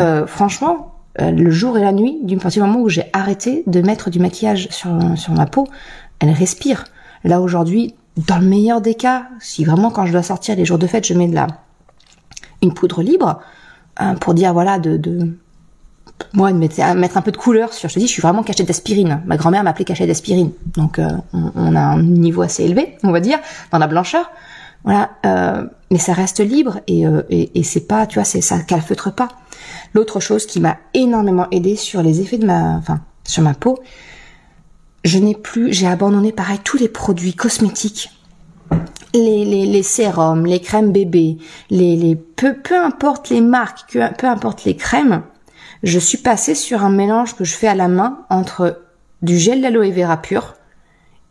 Euh, 0.00 0.26
franchement, 0.26 0.94
euh, 1.20 1.30
le 1.30 1.50
jour 1.50 1.76
et 1.76 1.82
la 1.82 1.92
nuit, 1.92 2.18
du 2.22 2.38
petit 2.38 2.60
moment 2.60 2.80
où 2.80 2.88
j'ai 2.88 3.04
arrêté 3.12 3.64
de 3.66 3.82
mettre 3.82 4.08
du 4.08 4.18
maquillage 4.18 4.68
sur, 4.70 4.90
sur 5.16 5.34
ma 5.34 5.46
peau, 5.46 5.66
elle 6.20 6.30
respire. 6.30 6.84
Là 7.24 7.40
aujourd'hui, 7.40 7.94
dans 8.16 8.38
le 8.38 8.46
meilleur 8.46 8.80
des 8.80 8.94
cas, 8.94 9.26
si 9.38 9.64
vraiment 9.64 9.90
quand 9.90 10.06
je 10.06 10.12
dois 10.12 10.22
sortir 10.22 10.56
les 10.56 10.64
jours 10.64 10.78
de 10.78 10.86
fête, 10.86 11.06
je 11.06 11.14
mets 11.14 11.28
de 11.28 11.34
la 11.34 11.46
une 12.62 12.72
poudre 12.72 13.02
libre 13.02 13.40
euh, 14.00 14.14
pour 14.14 14.34
dire 14.34 14.52
voilà 14.52 14.78
de 14.78 14.96
moi 16.32 16.52
de 16.52 16.58
mettre, 16.58 17.16
un 17.16 17.22
peu 17.22 17.32
de 17.32 17.36
couleur 17.36 17.72
sur. 17.72 17.88
Je 17.88 17.94
te 17.94 17.98
dis, 17.98 18.06
je 18.06 18.12
suis 18.12 18.22
vraiment 18.22 18.42
cachée 18.42 18.64
d'aspirine. 18.64 19.22
Ma 19.26 19.36
grand-mère 19.36 19.64
m'appelait 19.64 19.84
cachée 19.84 20.06
d'aspirine, 20.06 20.52
donc 20.66 20.98
euh, 20.98 21.08
on, 21.32 21.74
a 21.74 21.80
un 21.80 22.02
niveau 22.02 22.42
assez 22.42 22.64
élevé, 22.64 22.96
on 23.02 23.12
va 23.12 23.20
dire, 23.20 23.38
dans 23.70 23.78
la 23.78 23.86
blancheur. 23.86 24.30
Voilà, 24.84 25.10
euh, 25.26 25.64
mais 25.90 25.98
ça 25.98 26.12
reste 26.12 26.40
libre 26.40 26.80
et, 26.88 27.06
euh, 27.06 27.22
et, 27.30 27.62
c'est 27.62 27.86
pas, 27.86 28.06
tu 28.06 28.14
vois, 28.14 28.24
c'est 28.24 28.40
ça 28.40 28.58
calfeutre 28.58 29.14
pas. 29.14 29.28
L'autre 29.94 30.18
chose 30.18 30.44
qui 30.44 30.60
m'a 30.60 30.76
énormément 30.92 31.46
aidé 31.52 31.76
sur 31.76 32.02
les 32.02 32.20
effets 32.20 32.38
de 32.38 32.46
ma, 32.46 32.76
enfin, 32.78 33.00
sur 33.22 33.44
ma 33.44 33.54
peau, 33.54 33.78
je 35.04 35.18
n'ai 35.18 35.34
plus, 35.34 35.72
j'ai 35.72 35.86
abandonné 35.86 36.32
pareil 36.32 36.58
tous 36.64 36.78
les 36.78 36.88
produits 36.88 37.34
cosmétiques, 37.34 38.10
les, 39.14 39.44
les, 39.44 39.66
les 39.66 39.82
sérums, 39.84 40.46
les 40.46 40.60
crèmes 40.60 40.92
bébés, 40.92 41.38
les, 41.70 41.94
les 41.94 42.16
peu, 42.16 42.54
peu 42.54 42.76
importe 42.76 43.28
les 43.28 43.40
marques, 43.40 43.96
peu 44.18 44.26
importe 44.26 44.64
les 44.64 44.74
crèmes, 44.74 45.22
je 45.82 45.98
suis 45.98 46.18
passée 46.18 46.54
sur 46.54 46.84
un 46.84 46.90
mélange 46.90 47.34
que 47.34 47.44
je 47.44 47.54
fais 47.54 47.66
à 47.66 47.74
la 47.74 47.88
main 47.88 48.20
entre 48.30 48.82
du 49.22 49.38
gel 49.38 49.60
d'aloe 49.60 49.90
vera 49.90 50.16
pur 50.16 50.54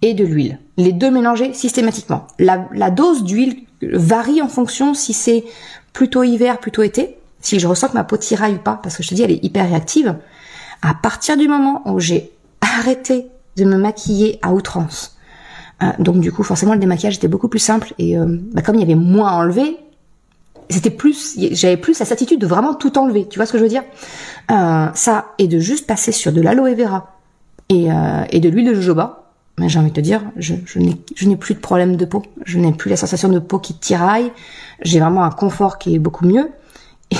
et 0.01 0.13
de 0.13 0.25
l'huile. 0.25 0.59
Les 0.77 0.93
deux 0.93 1.11
mélangés 1.11 1.53
systématiquement. 1.53 2.27
La, 2.39 2.89
dose 2.89 3.23
d'huile 3.23 3.63
varie 3.81 4.41
en 4.41 4.49
fonction 4.49 4.93
si 4.93 5.13
c'est 5.13 5.43
plutôt 5.93 6.23
hiver, 6.23 6.59
plutôt 6.59 6.81
été, 6.81 7.17
si 7.39 7.59
je 7.59 7.67
ressens 7.67 7.89
que 7.89 7.93
ma 7.93 8.03
peau 8.03 8.17
tiraille 8.17 8.55
ou 8.55 8.59
pas, 8.59 8.79
parce 8.81 8.97
que 8.97 9.03
je 9.03 9.09
te 9.09 9.15
dis, 9.15 9.21
elle 9.21 9.31
est 9.31 9.43
hyper 9.43 9.67
réactive. 9.67 10.15
À 10.81 10.93
partir 10.93 11.37
du 11.37 11.47
moment 11.47 11.81
où 11.85 11.99
j'ai 11.99 12.31
arrêté 12.61 13.27
de 13.57 13.65
me 13.65 13.77
maquiller 13.77 14.39
à 14.41 14.53
outrance, 14.53 15.17
euh, 15.83 15.87
donc 15.99 16.19
du 16.19 16.31
coup, 16.31 16.43
forcément, 16.43 16.73
le 16.73 16.79
démaquillage 16.79 17.15
était 17.15 17.27
beaucoup 17.27 17.47
plus 17.47 17.59
simple 17.59 17.93
et 17.97 18.17
euh, 18.17 18.25
bah, 18.53 18.61
comme 18.61 18.75
il 18.75 18.81
y 18.81 18.83
avait 18.83 18.95
moins 18.95 19.29
à 19.29 19.35
enlever, 19.35 19.77
c'était 20.71 20.89
plus, 20.89 21.37
j'avais 21.51 21.77
plus 21.77 21.99
la 21.99 22.05
certitude 22.05 22.39
de 22.39 22.47
vraiment 22.47 22.73
tout 22.73 22.97
enlever. 22.97 23.27
Tu 23.27 23.39
vois 23.39 23.45
ce 23.45 23.51
que 23.51 23.57
je 23.57 23.63
veux 23.63 23.69
dire? 23.69 23.83
Euh, 24.51 24.87
Ça 24.93 25.33
et 25.37 25.47
de 25.47 25.59
juste 25.59 25.87
passer 25.87 26.11
sur 26.11 26.31
de 26.31 26.41
l'aloe 26.41 26.75
vera 26.75 27.17
et, 27.69 27.91
euh, 27.91 28.23
et 28.29 28.39
de 28.39 28.49
l'huile 28.49 28.67
de 28.67 28.73
jojoba. 28.73 29.17
Mais 29.57 29.69
j'ai 29.69 29.79
envie 29.79 29.89
de 29.89 29.95
te 29.95 30.01
dire, 30.01 30.23
je, 30.37 30.55
je 30.65 30.79
n'ai 30.79 31.35
plus 31.35 31.53
de 31.53 31.59
problème 31.59 31.95
de 31.95 32.05
peau. 32.05 32.23
Je 32.45 32.57
n'ai 32.57 32.71
plus 32.71 32.89
la 32.89 32.95
sensation 32.95 33.29
de 33.29 33.39
peau 33.39 33.59
qui 33.59 33.73
tiraille. 33.73 34.31
J'ai 34.81 34.99
vraiment 34.99 35.23
un 35.23 35.29
confort 35.29 35.77
qui 35.77 35.95
est 35.95 35.99
beaucoup 35.99 36.25
mieux. 36.25 36.49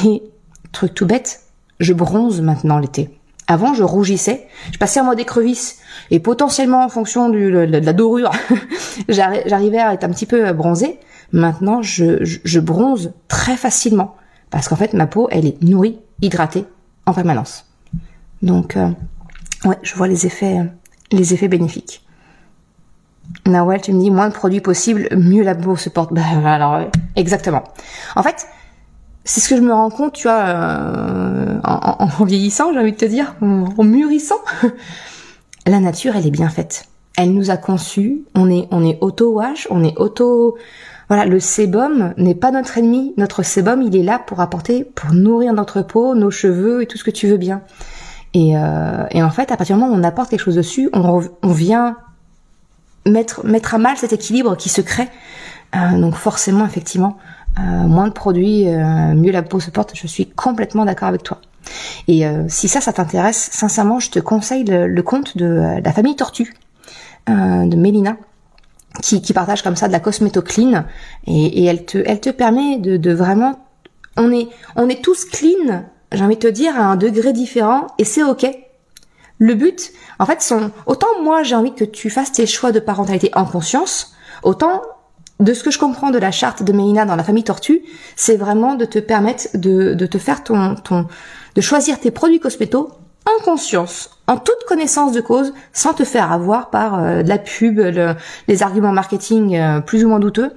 Et 0.06 0.24
truc 0.72 0.94
tout 0.94 1.06
bête, 1.06 1.42
je 1.80 1.94
bronze 1.94 2.42
maintenant 2.42 2.80
l'été. 2.80 3.10
Avant, 3.48 3.74
je 3.74 3.84
rougissais. 3.84 4.48
Je 4.72 4.78
passais 4.78 5.02
en 5.02 5.06
mode 5.06 5.20
écrevisse. 5.20 5.80
Et 6.10 6.20
potentiellement, 6.20 6.86
en 6.86 6.90
fonction 6.90 7.30
du, 7.30 7.52
de, 7.52 7.78
la 7.78 7.94
dorure, 7.94 8.32
j'arrivais 9.10 9.80
à 9.80 9.94
être 9.94 10.06
un 10.06 10.10
petit 10.10 10.26
peu 10.26 10.54
bronzée. 10.54 11.00
Maintenant, 11.34 11.82
je, 11.82 12.60
bronze 12.60 13.14
très 13.28 13.56
facilement 13.56 14.16
parce 14.50 14.68
qu'en 14.68 14.76
fait, 14.76 14.94
ma 14.94 15.08
peau, 15.08 15.28
elle 15.32 15.46
est 15.46 15.62
nourrie, 15.64 16.00
hydratée 16.22 16.66
en 17.06 17.14
permanence. 17.14 17.66
Donc, 18.42 18.76
euh, 18.76 18.90
ouais, 19.66 19.78
je 19.82 19.96
vois 19.96 20.08
les 20.08 20.26
effets, 20.26 20.60
euh, 20.60 20.66
les 21.12 21.34
effets 21.34 21.48
bénéfiques. 21.48 22.06
Nawel, 23.46 23.80
tu 23.82 23.94
me 23.94 24.00
dis 24.00 24.12
moins 24.12 24.28
de 24.28 24.34
produits 24.34 24.60
possible, 24.60 25.08
mieux 25.16 25.44
la 25.44 25.56
peau 25.56 25.76
se 25.76 25.90
porte. 25.90 26.12
Bah, 26.14 26.22
alors, 26.46 26.82
exactement. 27.16 27.64
En 28.16 28.24
fait, 28.24 28.46
c'est 29.24 29.40
ce 29.40 29.48
que 29.48 29.56
je 29.56 29.62
me 29.62 29.74
rends 29.74 29.90
compte, 29.90 30.14
tu 30.14 30.24
vois, 30.24 30.42
euh, 30.42 31.60
en, 31.64 32.26
vieillissant, 32.26 32.74
j'ai 32.74 32.80
envie 32.80 32.92
de 32.92 32.98
te 32.98 33.06
dire, 33.06 33.36
en, 33.42 33.66
en 33.78 33.84
mûrissant. 33.84 34.40
la 35.66 35.80
nature, 35.80 36.16
elle 36.16 36.28
est 36.28 36.32
bien 36.32 36.50
faite. 36.50 36.86
Elle 37.18 37.34
nous 37.34 37.52
a 37.52 37.58
conçus. 37.58 38.24
On 38.36 38.50
est, 38.50 38.68
on 38.72 38.84
est 38.86 38.98
auto-wash, 39.02 39.68
on 39.70 39.84
est 39.84 39.98
auto, 39.98 40.58
voilà, 41.12 41.26
le 41.26 41.42
sébum 41.42 42.14
n'est 42.16 42.36
pas 42.36 42.52
notre 42.52 42.78
ennemi. 42.78 43.14
Notre 43.18 43.44
sébum, 43.44 43.82
il 43.82 43.98
est 43.98 44.02
là 44.02 44.18
pour 44.18 44.40
apporter, 44.40 44.86
pour 44.86 45.12
nourrir 45.12 45.52
notre 45.52 45.82
peau, 45.82 46.16
nos 46.16 46.32
cheveux 46.32 46.84
et 46.84 46.86
tout 46.86 46.98
ce 46.98 47.04
que 47.04 47.12
tu 47.12 47.28
veux 47.28 47.36
bien. 47.36 47.64
Et, 48.34 48.56
euh, 48.56 49.04
en 49.14 49.30
fait, 49.30 49.52
à 49.52 49.58
partir 49.58 49.76
du 49.76 49.82
moment 49.82 49.94
où 49.94 50.00
on 50.00 50.06
apporte 50.06 50.30
quelque 50.30 50.40
chose 50.40 50.56
dessus, 50.56 50.90
on, 50.94 51.22
on 51.44 51.52
vient 51.52 51.98
mettre, 53.06 53.46
mettre 53.46 53.76
à 53.76 53.78
mal 53.78 53.98
cet 53.98 54.14
équilibre 54.14 54.56
qui 54.56 54.70
se 54.70 54.80
crée. 54.80 55.10
Euh, 55.76 56.00
donc 56.00 56.16
forcément, 56.16 56.66
effectivement, 56.66 57.18
euh, 57.60 57.62
moins 57.62 58.08
de 58.08 58.14
produits, 58.14 58.68
mieux 58.68 59.34
la 59.34 59.44
peau 59.44 59.60
se 59.60 59.70
porte. 59.70 59.92
Je 59.94 60.08
suis 60.08 60.28
complètement 60.28 60.86
d'accord 60.86 61.10
avec 61.10 61.24
toi. 61.24 61.42
Et 62.08 62.24
si 62.48 62.70
ça, 62.70 62.80
ça 62.80 62.94
t'intéresse, 62.94 63.50
sincèrement, 63.52 64.00
je 64.00 64.12
te 64.12 64.20
conseille 64.20 64.64
le, 64.64 64.88
le 64.88 65.04
conte 65.04 65.36
de, 65.36 65.82
la 65.84 65.92
famille 65.92 66.16
Tortue 66.16 66.54
de 67.28 67.76
Mélina 67.76 68.16
qui, 69.02 69.22
qui 69.22 69.34
partage 69.34 69.62
comme 69.62 69.76
ça 69.76 69.88
de 69.88 69.94
la 69.94 70.00
cosméto 70.00 70.42
clean 70.42 70.86
et, 71.26 71.64
et 71.64 71.66
elle 71.66 71.86
te 71.86 71.98
elle 72.06 72.20
te 72.20 72.30
permet 72.30 72.78
de, 72.78 72.98
de 72.98 73.14
vraiment 73.14 73.60
on 74.18 74.32
est 74.32 74.50
on 74.76 74.90
est 74.90 75.04
tous 75.04 75.26
clean 75.26 75.86
j'ai 76.12 76.24
envie 76.24 76.36
de 76.36 76.42
te 76.42 76.48
dire 76.48 76.76
à 76.76 76.84
un 76.84 76.96
degré 76.96 77.32
différent 77.34 77.88
et 77.98 78.04
c'est 78.04 78.24
ok. 78.24 78.46
Le 79.40 79.56
but 79.56 79.92
en 80.20 80.26
fait 80.26 80.42
sont 80.42 80.72
autant 80.86 81.08
moi 81.24 81.44
j'ai 81.44 81.56
envie 81.56 81.74
que 81.74 81.86
tu 81.86 82.10
fasses 82.10 82.32
tes 82.32 82.46
choix 82.46 82.72
de 82.72 82.80
parentalité 82.80 83.32
en 83.34 83.46
conscience 83.46 84.14
autant 84.44 84.82
de 85.40 85.54
ce 85.54 85.64
que 85.64 85.72
je 85.72 85.80
comprends 85.80 86.12
de 86.12 86.20
la 86.20 86.32
charte 86.32 86.62
de 86.62 86.72
Mélina 86.72 87.06
dans 87.06 87.16
la 87.16 87.24
famille 87.24 87.44
Tortue, 87.44 87.82
c'est 88.16 88.38
vraiment 88.38 88.76
de 88.76 88.86
te 88.86 89.00
permettre 89.00 89.48
de, 89.56 89.96
de 89.96 90.06
te 90.06 90.20
faire 90.20 90.44
ton, 90.44 90.76
ton, 90.76 91.08
de 91.56 91.62
choisir 91.62 92.00
tes 92.00 92.12
produits 92.12 92.40
cosméto 92.40 92.92
en 93.26 93.44
conscience, 93.44 94.10
en 94.28 94.38
toute 94.38 94.64
connaissance 94.68 95.12
de 95.12 95.22
cause, 95.22 95.54
sans 95.74 95.94
te 95.94 96.04
faire 96.04 96.32
avoir 96.32 96.70
par 96.70 97.00
euh, 97.00 97.24
de 97.24 97.30
la 97.30 97.38
pub, 97.38 97.80
les 98.48 98.64
arguments 98.64 98.92
marketing 98.92 99.56
euh, 99.56 99.82
plus 99.82 100.04
ou 100.04 100.10
moins 100.10 100.20
douteux. 100.20 100.52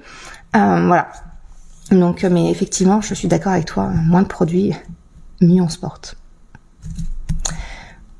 Euh, 0.55 0.87
voilà. 0.87 1.09
Donc, 1.91 2.23
mais 2.23 2.49
effectivement, 2.49 3.01
je 3.01 3.13
suis 3.13 3.27
d'accord 3.27 3.53
avec 3.53 3.65
toi. 3.65 3.89
Moins 4.07 4.23
de 4.23 4.27
produits, 4.27 4.73
mieux 5.41 5.61
on 5.61 5.69
se 5.69 5.77
porte. 5.77 6.15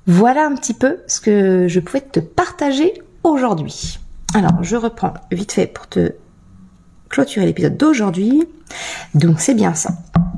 Voilà 0.08 0.46
un 0.46 0.54
petit 0.54 0.76
peu 0.76 1.00
ce 1.08 1.20
que 1.20 1.68
je 1.68 1.80
pouvais 1.80 2.02
te 2.02 2.20
partager 2.20 2.94
aujourd'hui. 3.24 4.00
Alors, 4.36 4.62
je 4.62 4.76
reprends 4.76 5.14
vite 5.32 5.52
fait 5.52 5.66
pour 5.66 5.88
te 5.88 6.14
clôturer 7.16 7.46
l'épisode 7.46 7.78
d'aujourd'hui. 7.78 8.44
Donc, 9.14 9.40
c'est 9.40 9.54
bien 9.54 9.74
ça. 9.74 9.92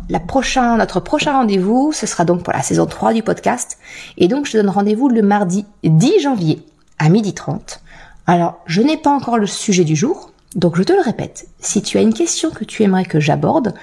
La 0.09 0.19
prochain, 0.19 0.77
notre 0.77 0.99
prochain 0.99 1.33
rendez-vous, 1.33 1.91
ce 1.91 2.05
sera 2.05 2.23
donc 2.23 2.43
pour 2.43 2.53
la 2.53 2.61
saison 2.61 2.85
3 2.85 3.13
du 3.13 3.23
podcast. 3.23 3.79
Et 4.17 4.27
donc, 4.27 4.45
je 4.45 4.51
te 4.51 4.57
donne 4.57 4.69
rendez-vous 4.69 5.09
le 5.09 5.23
mardi 5.23 5.65
10 5.83 6.19
janvier 6.21 6.63
à 6.99 7.09
12h30. 7.09 7.79
Alors, 8.27 8.59
je 8.67 8.83
n'ai 8.83 8.97
pas 8.97 9.09
encore 9.09 9.39
le 9.39 9.47
sujet 9.47 9.85
du 9.85 9.95
jour. 9.95 10.31
Donc, 10.55 10.77
je 10.77 10.83
te 10.83 10.93
le 10.93 11.01
répète. 11.01 11.47
Si 11.59 11.81
tu 11.81 11.97
as 11.97 12.01
une 12.01 12.13
question 12.13 12.51
que 12.51 12.63
tu 12.63 12.83
aimerais 12.83 13.05
que 13.05 13.19
j'aborde, 13.19 13.73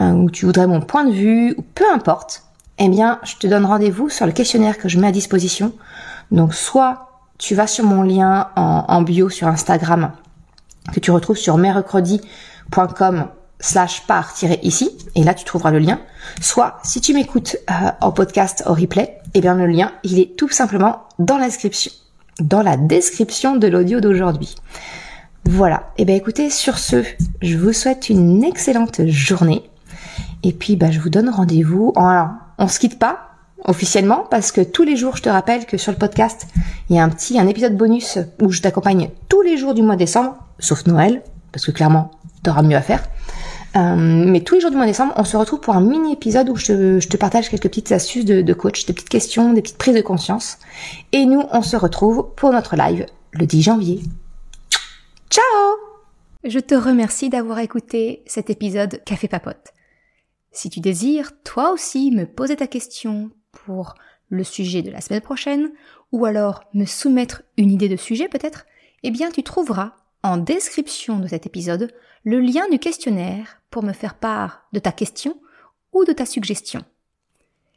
euh, 0.00 0.10
ou 0.10 0.28
tu 0.28 0.44
voudrais 0.44 0.66
mon 0.66 0.80
point 0.80 1.04
de 1.04 1.12
vue, 1.12 1.54
ou 1.56 1.62
peu 1.62 1.84
importe, 1.94 2.42
eh 2.78 2.88
bien, 2.88 3.20
je 3.22 3.36
te 3.36 3.46
donne 3.46 3.64
rendez-vous 3.64 4.08
sur 4.08 4.26
le 4.26 4.32
questionnaire 4.32 4.78
que 4.78 4.88
je 4.88 4.98
mets 4.98 5.06
à 5.06 5.12
disposition. 5.12 5.72
Donc, 6.32 6.54
soit 6.54 7.08
tu 7.38 7.54
vas 7.54 7.68
sur 7.68 7.84
mon 7.84 8.02
lien 8.02 8.48
en, 8.56 9.02
bio 9.02 9.28
sur 9.28 9.46
Instagram 9.46 10.10
que 10.92 11.00
tu 11.00 11.10
retrouves 11.10 11.36
sur 11.36 11.58
mercredi.com 11.58 13.28
slash 13.60 14.06
par-ici 14.06 14.90
et 15.14 15.22
là 15.22 15.34
tu 15.34 15.44
trouveras 15.44 15.70
le 15.70 15.78
lien. 15.78 16.00
Soit 16.40 16.78
si 16.82 17.00
tu 17.00 17.14
m'écoutes 17.14 17.56
euh, 17.70 17.90
en 18.00 18.10
podcast 18.10 18.64
au 18.66 18.74
replay, 18.74 19.18
eh 19.34 19.40
bien 19.40 19.54
le 19.54 19.66
lien 19.66 19.92
il 20.02 20.18
est 20.18 20.36
tout 20.36 20.48
simplement 20.48 21.04
dans 21.18 21.38
l'inscription, 21.38 21.92
dans 22.40 22.62
la 22.62 22.76
description 22.76 23.56
de 23.56 23.68
l'audio 23.68 24.00
d'aujourd'hui. 24.00 24.56
Voilà. 25.44 25.90
Et 25.96 26.02
eh 26.02 26.04
bien 26.04 26.14
écoutez, 26.14 26.50
sur 26.50 26.78
ce, 26.78 27.02
je 27.40 27.56
vous 27.56 27.72
souhaite 27.72 28.08
une 28.08 28.44
excellente 28.44 29.06
journée. 29.06 29.68
Et 30.44 30.52
puis 30.52 30.76
bah, 30.76 30.90
je 30.90 31.00
vous 31.00 31.10
donne 31.10 31.28
rendez-vous. 31.28 31.92
Alors, 31.96 32.30
on 32.58 32.68
se 32.68 32.78
quitte 32.78 32.98
pas 32.98 33.31
officiellement 33.64 34.26
parce 34.30 34.52
que 34.52 34.60
tous 34.60 34.82
les 34.82 34.96
jours, 34.96 35.16
je 35.16 35.22
te 35.22 35.28
rappelle 35.28 35.66
que 35.66 35.76
sur 35.76 35.92
le 35.92 35.98
podcast, 35.98 36.46
il 36.88 36.96
y 36.96 36.98
a 36.98 37.04
un 37.04 37.08
petit 37.08 37.38
un 37.38 37.46
épisode 37.46 37.76
bonus 37.76 38.18
où 38.40 38.50
je 38.50 38.60
t'accompagne 38.60 39.10
tous 39.28 39.42
les 39.42 39.56
jours 39.56 39.74
du 39.74 39.82
mois 39.82 39.94
de 39.94 40.00
décembre, 40.00 40.36
sauf 40.58 40.86
Noël, 40.86 41.22
parce 41.52 41.66
que 41.66 41.70
clairement, 41.70 42.10
t'auras 42.42 42.62
mieux 42.62 42.76
à 42.76 42.82
faire. 42.82 43.02
Euh, 43.74 43.96
mais 43.96 44.40
tous 44.40 44.56
les 44.56 44.60
jours 44.60 44.70
du 44.70 44.76
mois 44.76 44.84
de 44.84 44.90
décembre, 44.90 45.14
on 45.16 45.24
se 45.24 45.36
retrouve 45.36 45.60
pour 45.60 45.74
un 45.74 45.80
mini 45.80 46.12
épisode 46.12 46.50
où 46.50 46.56
je 46.56 46.98
te, 47.06 47.16
partage 47.16 47.48
quelques 47.48 47.62
petites 47.62 47.92
astuces 47.92 48.24
de, 48.24 48.42
de, 48.42 48.52
coach, 48.52 48.84
des 48.84 48.92
petites 48.92 49.08
questions, 49.08 49.52
des 49.52 49.62
petites 49.62 49.78
prises 49.78 49.94
de 49.94 50.02
conscience. 50.02 50.58
Et 51.12 51.24
nous, 51.24 51.44
on 51.52 51.62
se 51.62 51.76
retrouve 51.76 52.34
pour 52.36 52.52
notre 52.52 52.76
live 52.76 53.06
le 53.32 53.46
10 53.46 53.62
janvier. 53.62 54.00
Ciao 55.30 55.42
Je 56.44 56.58
te 56.58 56.74
remercie 56.74 57.30
d'avoir 57.30 57.60
écouté 57.60 58.22
cet 58.26 58.50
épisode 58.50 59.00
Café 59.06 59.28
Papote. 59.28 59.72
Si 60.50 60.68
tu 60.68 60.80
désires, 60.80 61.32
toi 61.42 61.72
aussi, 61.72 62.10
me 62.10 62.26
poser 62.26 62.56
ta 62.56 62.66
question 62.66 63.30
pour 63.52 63.94
le 64.28 64.44
sujet 64.44 64.82
de 64.82 64.90
la 64.90 65.00
semaine 65.00 65.20
prochaine, 65.20 65.70
ou 66.10 66.24
alors 66.24 66.64
me 66.74 66.84
soumettre 66.84 67.42
une 67.56 67.70
idée 67.70 67.88
de 67.88 67.96
sujet 67.96 68.28
peut-être, 68.28 68.66
eh 69.02 69.10
bien 69.10 69.30
tu 69.30 69.42
trouveras 69.42 69.94
en 70.22 70.36
description 70.36 71.18
de 71.18 71.28
cet 71.28 71.46
épisode 71.46 71.92
le 72.24 72.40
lien 72.40 72.68
du 72.70 72.78
questionnaire 72.78 73.60
pour 73.70 73.82
me 73.82 73.92
faire 73.92 74.14
part 74.14 74.66
de 74.72 74.78
ta 74.78 74.92
question 74.92 75.36
ou 75.92 76.04
de 76.04 76.12
ta 76.12 76.26
suggestion. 76.26 76.84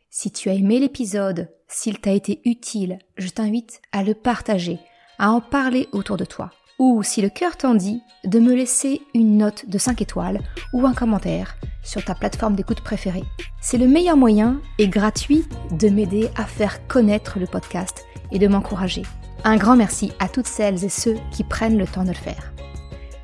Si 0.10 0.32
tu 0.32 0.50
as 0.50 0.54
aimé 0.54 0.80
l'épisode, 0.80 1.50
s'il 1.68 2.00
t'a 2.00 2.12
été 2.12 2.42
utile, 2.46 3.00
je 3.18 3.30
t'invite 3.30 3.82
à 3.92 4.04
le 4.04 4.14
partager, 4.14 4.80
à 5.18 5.32
en 5.32 5.42
parler 5.42 5.90
autour 5.92 6.16
de 6.16 6.26
toi. 6.26 6.52
Ou 6.78 7.04
si 7.04 7.22
le 7.22 7.30
cœur 7.30 7.56
t'en 7.56 7.74
dit, 7.74 8.04
de 8.26 8.40
me 8.40 8.54
laisser 8.54 9.02
une 9.14 9.38
note 9.38 9.70
de 9.70 9.78
5 9.78 10.02
étoiles 10.02 10.42
ou 10.74 10.86
un 10.86 10.94
commentaire 10.94 11.56
sur 11.84 12.04
ta 12.04 12.16
plateforme 12.16 12.56
d'écoute 12.56 12.82
préférée. 12.82 13.24
C'est 13.62 13.78
le 13.78 13.88
meilleur 13.88 14.18
moyen 14.18 14.60
et 14.78 14.88
gratuit 14.88 15.46
de 15.72 15.88
m'aider 15.88 16.30
à 16.36 16.46
faire 16.46 16.86
connaître 16.88 17.40
le 17.40 17.46
podcast 17.46 18.06
et 18.32 18.40
de 18.40 18.48
m'encourager. 18.48 19.04
Un 19.44 19.58
grand 19.58 19.76
merci 19.76 20.12
à 20.20 20.28
toutes 20.28 20.48
celles 20.48 20.84
et 20.84 20.90
ceux 20.90 21.18
qui 21.32 21.44
prennent 21.44 21.78
le 21.78 21.88
temps 21.88 22.04
de 22.04 22.10
le 22.10 22.16
faire. 22.16 22.52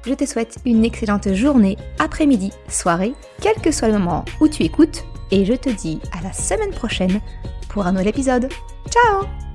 Je 0.06 0.14
te 0.14 0.26
souhaite 0.26 0.58
une 0.66 0.86
excellente 0.86 1.34
journée, 1.34 1.78
après-midi, 2.00 2.52
soirée, 2.70 3.14
quel 3.42 3.56
que 3.56 3.72
soit 3.72 3.90
le 3.90 4.00
moment 4.00 4.26
où 4.40 4.48
tu 4.48 4.64
écoutes, 4.64 5.04
et 5.30 5.46
je 5.46 5.54
te 5.54 5.70
dis 5.70 6.00
à 6.18 6.24
la 6.24 6.34
semaine 6.34 6.72
prochaine 6.72 7.22
pour 7.70 7.86
un 7.86 7.92
nouvel 7.92 8.08
épisode. 8.08 8.50
Ciao 8.90 9.51